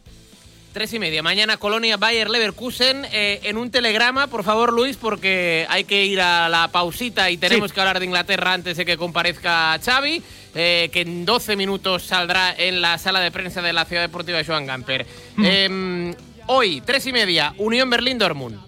[0.76, 1.22] Tres y media.
[1.22, 3.06] Mañana Colonia Bayer Leverkusen.
[3.10, 7.38] Eh, en un telegrama, por favor, Luis, porque hay que ir a la pausita y
[7.38, 7.74] tenemos sí.
[7.74, 10.22] que hablar de Inglaterra antes de que comparezca Xavi,
[10.54, 14.36] eh, que en 12 minutos saldrá en la sala de prensa de la Ciudad Deportiva
[14.36, 15.06] de Joan Gamper.
[15.36, 15.44] Mm.
[15.46, 16.14] Eh,
[16.48, 18.65] hoy, tres y media, Unión Berlín-Dortmund.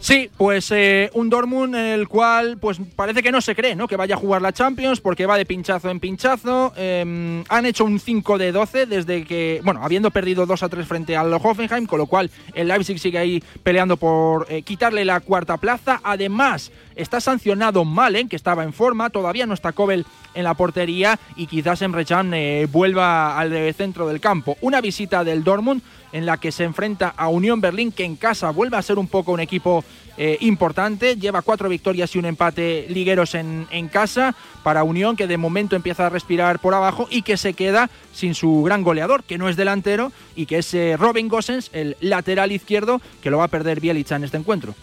[0.00, 3.88] Sí, pues eh, un Dortmund en el cual pues parece que no se cree, ¿no?
[3.88, 6.72] Que vaya a jugar la Champions porque va de pinchazo en pinchazo.
[6.76, 10.86] Em, han hecho un 5 de 12 desde que, bueno, habiendo perdido 2 a 3
[10.86, 15.18] frente al Hoffenheim, con lo cual el Leipzig sigue ahí peleando por eh, quitarle la
[15.18, 16.00] cuarta plaza.
[16.04, 21.18] Además, está sancionado Malen, que estaba en forma, todavía no está Kobel en la portería
[21.36, 24.56] y quizás Emre Can eh, vuelva al centro del campo.
[24.60, 28.50] Una visita del Dortmund en la que se enfrenta a Unión Berlín, que en casa
[28.50, 29.84] vuelve a ser un poco un equipo
[30.16, 31.16] eh, importante.
[31.16, 35.76] Lleva cuatro victorias y un empate ligueros en, en, casa para Unión, que de momento
[35.76, 39.48] empieza a respirar por abajo y que se queda sin su gran goleador, que no
[39.48, 43.48] es delantero y que es eh, Robin Gosens, el lateral izquierdo, que lo va a
[43.48, 44.74] perder Bielica en este encuentro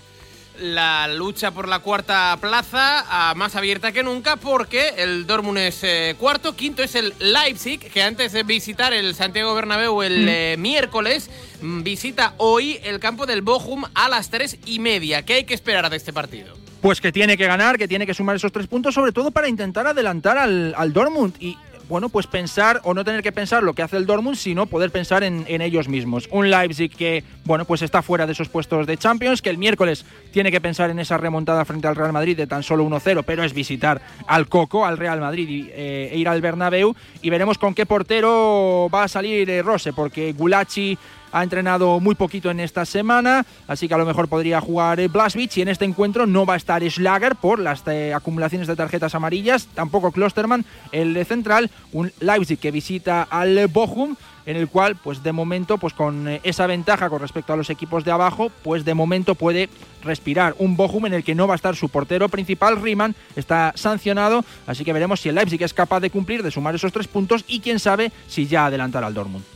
[0.60, 6.16] la lucha por la cuarta plaza más abierta que nunca porque el Dortmund es eh,
[6.18, 10.30] cuarto, quinto es el Leipzig que antes de visitar el Santiago Bernabéu el mm.
[10.30, 11.30] eh, miércoles
[11.62, 15.24] mm, visita hoy el campo del Bochum a las tres y media.
[15.24, 16.56] ¿Qué hay que esperar de este partido?
[16.82, 19.48] Pues que tiene que ganar, que tiene que sumar esos tres puntos, sobre todo para
[19.48, 21.34] intentar adelantar al, al Dortmund.
[21.40, 24.66] Y bueno, pues pensar o no tener que pensar lo que hace el Dortmund, sino
[24.66, 26.28] poder pensar en, ellos mismos.
[26.32, 30.06] Un Leipzig que, bueno, pues está fuera de esos puestos de Champions, que el miércoles
[30.32, 33.44] tiene que pensar en esa remontada frente al Real Madrid de tan solo 1-0, pero
[33.44, 37.74] es visitar al Coco, al Real Madrid eh, e ir al Bernabéu y veremos con
[37.74, 40.98] qué portero va a salir eh, Rose, porque Gulachi
[41.36, 45.10] ha entrenado muy poquito en esta semana, así que a lo mejor podría jugar eh,
[45.10, 48.76] Blaswich y en este encuentro no va a estar Schlager por las eh, acumulaciones de
[48.78, 50.64] tarjetas amarillas, tampoco Klosterman,
[50.94, 54.16] el de central, un Leipzig que visita al Bochum
[54.46, 57.70] en el cual pues de momento pues con eh, esa ventaja con respecto a los
[57.70, 59.68] equipos de abajo pues de momento puede
[60.06, 60.56] respirar.
[60.58, 64.46] Un Bochum en el que no va a estar su portero principal Riemann está sancionado
[64.68, 67.44] así que veremos si el Leipzig es capaz de cumplir de sumar esos tres puntos
[67.46, 69.55] y quién sabe si ya adelantar al Dortmund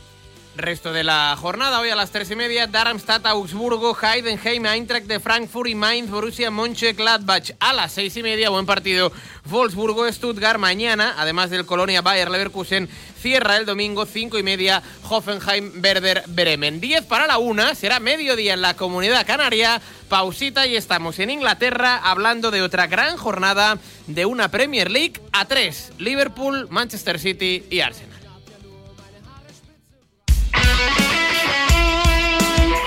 [0.56, 5.20] Resto de la jornada, hoy a las tres y media, Darmstadt, Augsburgo, Heidenheim, Eintracht de
[5.20, 7.52] Frankfurt y Mainz, Borussia Mönchengladbach.
[7.60, 9.12] A las seis y media, buen partido,
[9.44, 10.58] Wolfsburgo, Stuttgart.
[10.58, 12.88] Mañana, además del Colonia Bayer Leverkusen,
[13.20, 16.80] cierra el domingo, cinco y media, Hoffenheim, Werder, Bremen.
[16.80, 19.80] Diez para la una, será mediodía en la Comunidad Canaria.
[20.08, 23.78] Pausita y estamos en Inglaterra hablando de otra gran jornada
[24.08, 25.92] de una Premier League a tres.
[25.98, 28.19] Liverpool, Manchester City y Arsenal.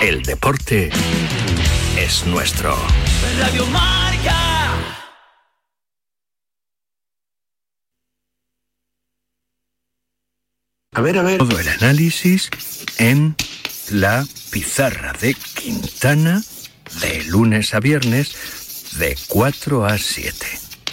[0.04, 0.90] El deporte
[1.96, 2.76] es nuestro.
[3.38, 4.74] Radio Marca.
[10.92, 11.38] A ver, a ver.
[11.38, 12.50] Todo el análisis
[12.98, 13.34] en
[13.92, 16.42] la pizarra de Quintana
[17.00, 20.46] de lunes a viernes de 4 a 7.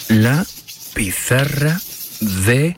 [0.08, 0.46] La
[0.94, 1.82] pizarra
[2.46, 2.78] de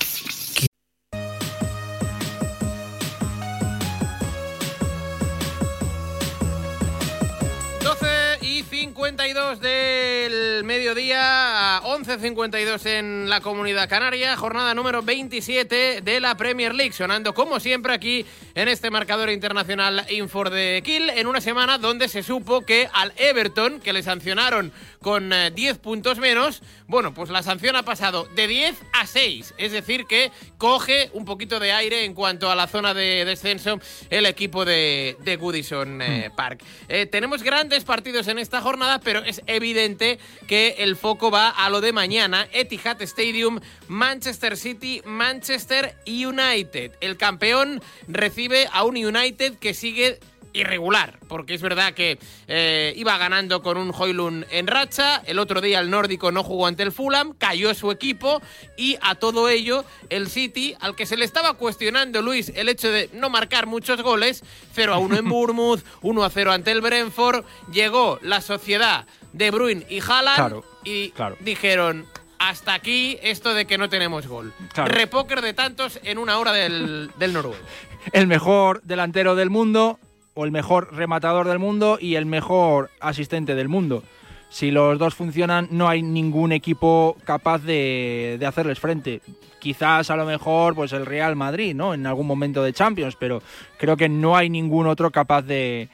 [12.20, 17.92] 12.52 en la Comunidad Canaria, jornada número 27 de la Premier League, sonando como siempre
[17.92, 22.88] aquí en este marcador internacional Infor de Kill, en una semana donde se supo que
[22.94, 26.62] al Everton, que le sancionaron con eh, 10 puntos menos,
[26.94, 31.26] bueno, pues la sanción ha pasado de 10 a 6, es decir que coge un
[31.26, 33.80] poquito de aire en cuanto a la zona de descenso
[34.12, 36.36] el equipo de, de Goodison eh, hmm.
[36.36, 36.64] Park.
[36.90, 41.68] Eh, tenemos grandes partidos en esta jornada, pero es evidente que el foco va a
[41.72, 46.92] lo de mañana, Etihad Stadium, Manchester City, Manchester United.
[47.02, 50.20] El campeón recibe a un United que sigue
[50.54, 55.62] irregular, porque es verdad que eh, iba ganando con un Hoylund en racha, el otro
[55.62, 58.42] día el nórdico no jugó ante el Fulham, cayó su equipo
[58.78, 62.92] y a todo ello el City, al que se le estaba cuestionando Luis el hecho
[62.92, 64.44] de no marcar muchos goles,
[64.74, 69.52] 0 a 1 en Bournemouth, 1 a 0 ante el Brentford, llegó la sociedad de
[69.52, 72.06] Bruin y Haaland y dijeron
[72.40, 74.54] hasta aquí esto de que no tenemos gol.
[74.76, 77.58] Repóker de tantos en una hora del, del noruego.
[78.12, 79.98] El mejor delantero del mundo,
[80.34, 84.04] o el mejor rematador del mundo y el mejor asistente del mundo.
[84.50, 89.22] Si los dos funcionan, no hay ningún equipo capaz de, hacerles frente.
[89.60, 91.94] Quizás a lo mejor pues el Real Madrid, ¿no?
[91.94, 93.42] En algún momento de Champions, pero
[93.78, 95.90] creo que no hay ningún otro capaz de,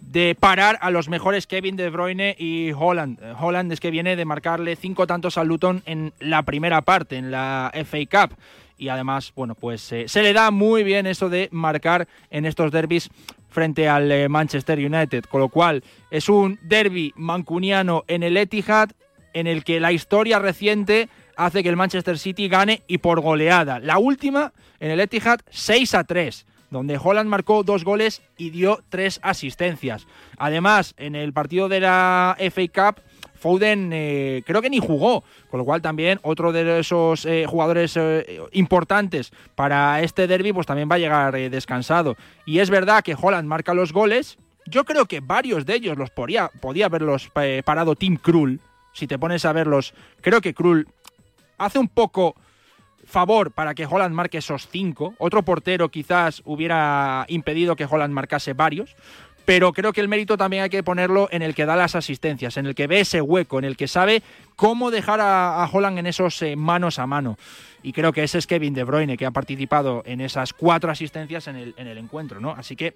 [0.00, 3.18] de parar a los mejores Kevin De Bruyne y Holland.
[3.38, 7.30] Holland es que viene de marcarle cinco tantos al Luton en la primera parte, en
[7.30, 8.36] la FA Cup
[8.80, 12.72] y además, bueno, pues eh, se le da muy bien eso de marcar en estos
[12.72, 13.10] derbis
[13.50, 18.90] frente al eh, Manchester United, con lo cual es un derby mancuniano en el Etihad
[19.34, 23.78] en el que la historia reciente hace que el Manchester City gane y por goleada.
[23.78, 26.46] La última en el Etihad 6 a 3.
[26.70, 30.06] donde Holland marcó dos goles y dio tres asistencias.
[30.38, 33.02] Además, en el partido de la FA Cup,
[33.40, 37.96] Foden eh, creo que ni jugó, con lo cual también otro de esos eh, jugadores
[37.96, 42.16] eh, importantes para este derby pues también va a llegar descansado.
[42.44, 46.10] Y es verdad que Holland marca los goles, yo creo que varios de ellos los
[46.10, 47.30] podía, podía haberlos
[47.64, 48.60] parado Tim Krul,
[48.92, 50.86] si te pones a verlos, creo que Krul
[51.56, 52.34] hace un poco
[53.06, 55.14] favor para que Holland marque esos cinco.
[55.18, 58.94] Otro portero quizás hubiera impedido que Holland marcase varios
[59.44, 62.56] pero creo que el mérito también hay que ponerlo en el que da las asistencias,
[62.56, 64.22] en el que ve ese hueco, en el que sabe
[64.56, 67.38] cómo dejar a, Holland en esos eh, manos a mano.
[67.82, 71.46] Y creo que ese es Kevin De Bruyne, que ha participado en esas cuatro asistencias
[71.46, 72.52] en el, en el encuentro, ¿no?
[72.52, 72.94] Así que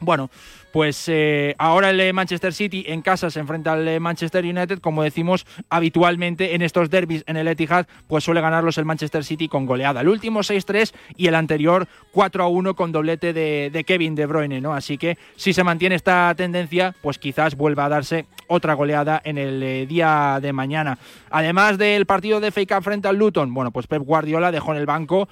[0.00, 0.30] bueno,
[0.76, 5.02] pues eh, ahora el Manchester City en casa se enfrenta al eh, Manchester United, como
[5.02, 9.64] decimos habitualmente en estos derbis en el Etihad, pues suele ganarlos el Manchester City con
[9.64, 10.02] goleada.
[10.02, 14.74] El último 6-3 y el anterior 4-1 con doblete de, Kevin De Bruyne, ¿no?
[14.74, 19.38] Así que si se mantiene esta tendencia, pues quizás vuelva a darse otra goleada en
[19.38, 20.98] el eh, día de mañana.
[21.30, 24.86] Además del partido de FA frente al Luton, bueno, pues Pep Guardiola dejó en el
[24.86, 25.26] banco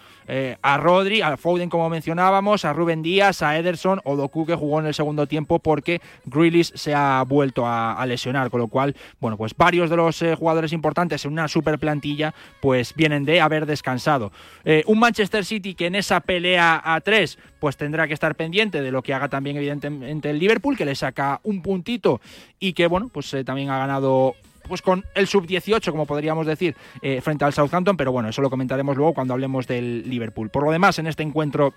[0.63, 4.87] a Rodri, a Foden como mencionábamos, a Rubén Díaz, a Ederson o Doku jugó en
[4.87, 9.55] el segundo tiempo porque Grealish se ha vuelto a, lesionar, con lo cual, bueno, pues
[9.57, 14.31] varios de los eh, jugadores importantes en una super plantilla pues vienen de haber descansado.
[14.65, 18.83] Eh, un Manchester City que en esa pelea a tres pues tendrá que estar pendiente
[18.83, 22.21] de lo que haga también evidentemente el Liverpool, que le saca un puntito
[22.59, 24.35] y que, bueno, pues eh, también ha ganado
[24.69, 26.75] pues con el sub-18, como podríamos decir,
[27.21, 30.49] frente al Southampton, pero bueno, eso lo comentaremos luego cuando hablemos del Liverpool.
[30.49, 31.75] Por lo demás, en este encuentro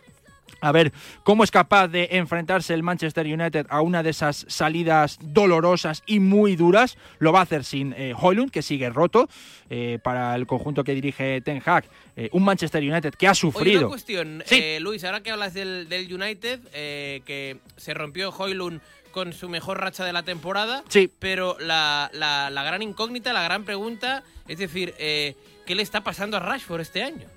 [0.61, 0.91] a ver
[1.23, 6.19] cómo es capaz de enfrentarse el Manchester United a una de esas salidas dolorosas y
[6.19, 6.97] muy duras.
[7.19, 9.29] Lo va a hacer sin eh, Hoylund, que sigue roto
[9.69, 11.85] eh, para el conjunto que dirige Ten Hag.
[12.15, 13.81] Eh, un Manchester United que ha sufrido.
[13.81, 14.43] una cuestión,
[14.79, 16.59] Luis, ahora que hablas del, United,
[17.23, 18.81] que se rompió Hoylund
[19.11, 20.83] con su mejor racha de la temporada.
[20.89, 21.11] Sí.
[21.19, 25.35] Pero la, la gran incógnita, la gran pregunta, es decir, ¿qué
[25.67, 27.27] le está pasando a Rashford este año?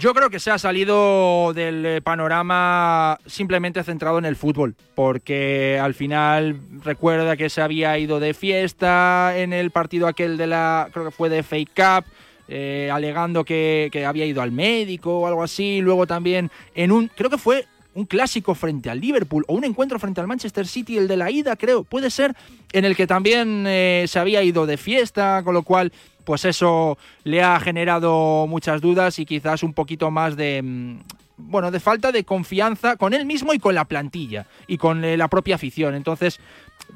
[0.00, 5.78] Yo creo que se ha salido del eh, panorama simplemente centrado en el fútbol, porque
[5.78, 10.88] al final recuerda que se había ido de fiesta en el partido aquel de la,
[10.90, 12.06] creo que fue de Fake Cup,
[12.48, 17.28] eh, alegando que, había ido al médico o algo así, luego también en un, creo
[17.28, 21.08] que fue un clásico frente al Liverpool o un encuentro frente al Manchester City, el
[21.08, 22.34] de la ida, creo, puede ser,
[22.72, 25.92] en el que también eh, se había ido de fiesta, con lo cual
[26.30, 30.98] pues eso le ha generado muchas dudas y quizás un poquito más de mm,
[31.48, 35.16] bueno, de falta de confianza con él mismo y con la plantilla y con eh,
[35.16, 35.94] la propia afición.
[35.94, 36.38] Entonces,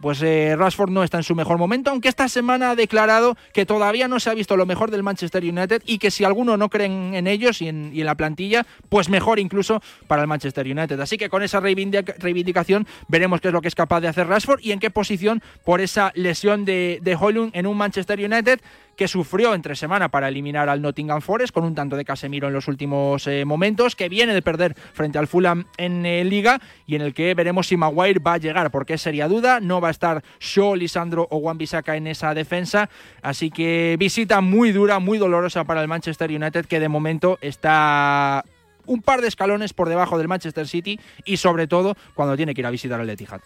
[0.01, 3.67] pues eh, Rashford no está en su mejor momento, aunque esta semana ha declarado que
[3.67, 6.69] todavía no se ha visto lo mejor del Manchester United y que si alguno no
[6.69, 10.99] creen en ellos y en, la plantilla, pues mejor incluso para el Manchester United.
[11.01, 14.61] Así que con esa reivindicación veremos qué es lo que es capaz de hacer Rashford
[14.63, 17.15] y en qué posición por esa lesión de, de
[17.55, 18.61] en un Manchester United
[18.97, 22.55] que sufrió entre semana para eliminar al Nottingham Forest con un tanto de Casemiro en
[22.55, 26.97] los últimos eh, momentos, que viene de perder frente al Fulham en eh, Liga y
[26.97, 29.91] en el que veremos si Maguire va a llegar, porque sería duda, no va a
[29.91, 32.89] estar Shaw, Lisandro o Juan Bisaca en esa defensa,
[33.23, 38.45] así que visita muy dura, muy dolorosa para el Manchester United, que de momento está
[38.87, 42.61] un par de escalones por debajo del Manchester City y sobre todo cuando tiene que
[42.61, 43.41] ir a visitar el Etihad.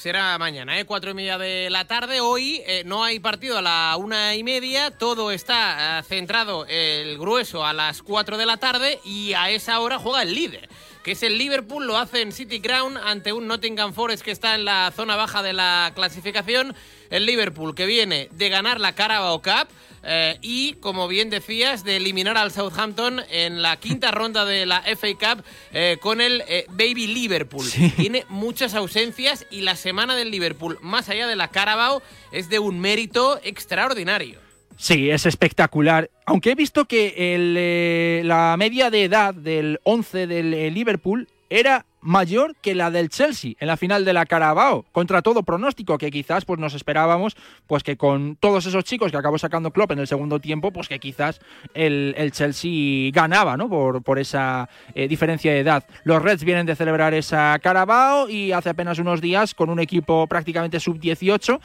[0.00, 0.86] Será mañana, ¿eh?
[0.86, 2.22] Cuatro y media de la tarde.
[2.22, 4.90] Hoy eh, no hay partido a la una y media.
[4.90, 9.78] Todo está eh, centrado el grueso a las cuatro de la tarde y a esa
[9.78, 10.70] hora juega el líder
[11.02, 14.54] que es el Liverpool, lo hace en City Ground ante un Nottingham Forest que está
[14.54, 16.74] en la zona baja de la clasificación.
[17.10, 19.68] El Liverpool que viene de ganar la Carabao Cup
[20.02, 24.82] eh, y, como bien decías, de eliminar al Southampton en la quinta ronda de la
[24.82, 27.66] FA Cup eh, con el eh, Baby Liverpool.
[27.96, 32.02] Tiene muchas ausencias y la semana del Liverpool, más allá de la Carabao,
[32.32, 34.38] es de un mérito extraordinario.
[34.76, 36.10] Sí, es espectacular.
[36.24, 42.74] Aunque he visto que la media de edad del 11 del Liverpool era mayor que
[42.74, 46.58] la del Chelsea en la final de la Carabao, contra todo pronóstico que quizás pues
[46.58, 47.36] nos esperábamos
[47.66, 50.88] pues que con todos esos chicos que acabó sacando Klopp en el segundo tiempo, pues
[50.88, 51.40] que quizás
[51.74, 53.68] el, Chelsea ganaba, ¿no?
[53.68, 55.84] Por, por esa eh, diferencia de edad.
[56.04, 60.26] Los Reds vienen de celebrar esa Carabao y hace apenas unos días con un equipo
[60.26, 61.60] prácticamente sub-18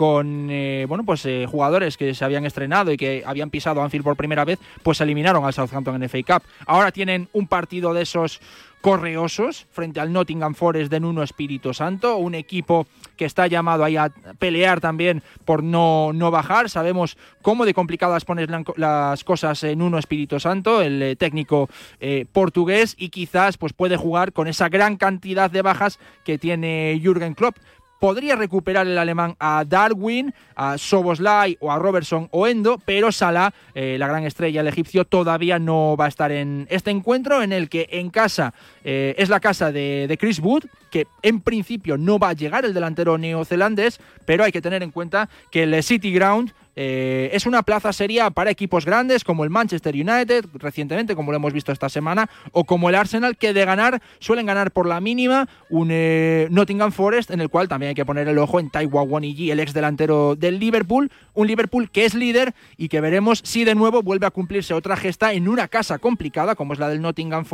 [0.00, 4.04] con eh, bueno pues eh, jugadores que se habían estrenado y que habían pisado Anfield
[4.04, 6.48] por primera vez, pues eliminaron al Southampton en FA Cup.
[6.66, 8.40] Ahora tienen un partido de esos
[8.80, 13.96] correosos frente al Nottingham Forest de Nuno Espíritu Santo, un equipo que está llamado ahí
[13.96, 16.70] a pelear también por no, no bajar.
[16.70, 21.68] Sabemos cómo de complicadas pones las cosas en Nuno Espíritu Santo, el eh, técnico
[22.00, 26.98] eh, portugués, y quizás pues, puede jugar con esa gran cantidad de bajas que tiene
[27.02, 27.58] Jürgen Klopp
[28.00, 33.52] podría recuperar el alemán a Darwin, a Soboslai o a Robertson o Endo, pero Salah,
[33.74, 37.52] eh, la gran estrella, el egipcio, todavía no va a estar en este encuentro en
[37.52, 41.98] el que en casa eh, es la casa de, de, Chris Wood, que en principio
[41.98, 45.82] no va a llegar el delantero neozelandés, pero hay que tener en cuenta que el
[45.82, 51.14] City Ground eh, es una plaza seria para equipos grandes como el Manchester United, recientemente,
[51.14, 54.70] como lo hemos visto esta semana, o como el Arsenal, que de ganar suelen ganar
[54.70, 58.38] por la mínima un eh, Nottingham Forest, en el cual también hay que poner el
[58.38, 62.88] ojo en Taiwan Wanigi, el ex delantero del Liverpool, un Liverpool que es líder y
[62.88, 66.72] que veremos si de nuevo vuelve a cumplirse otra gesta en una casa complicada como
[66.72, 67.50] es la del Nottingham Forest.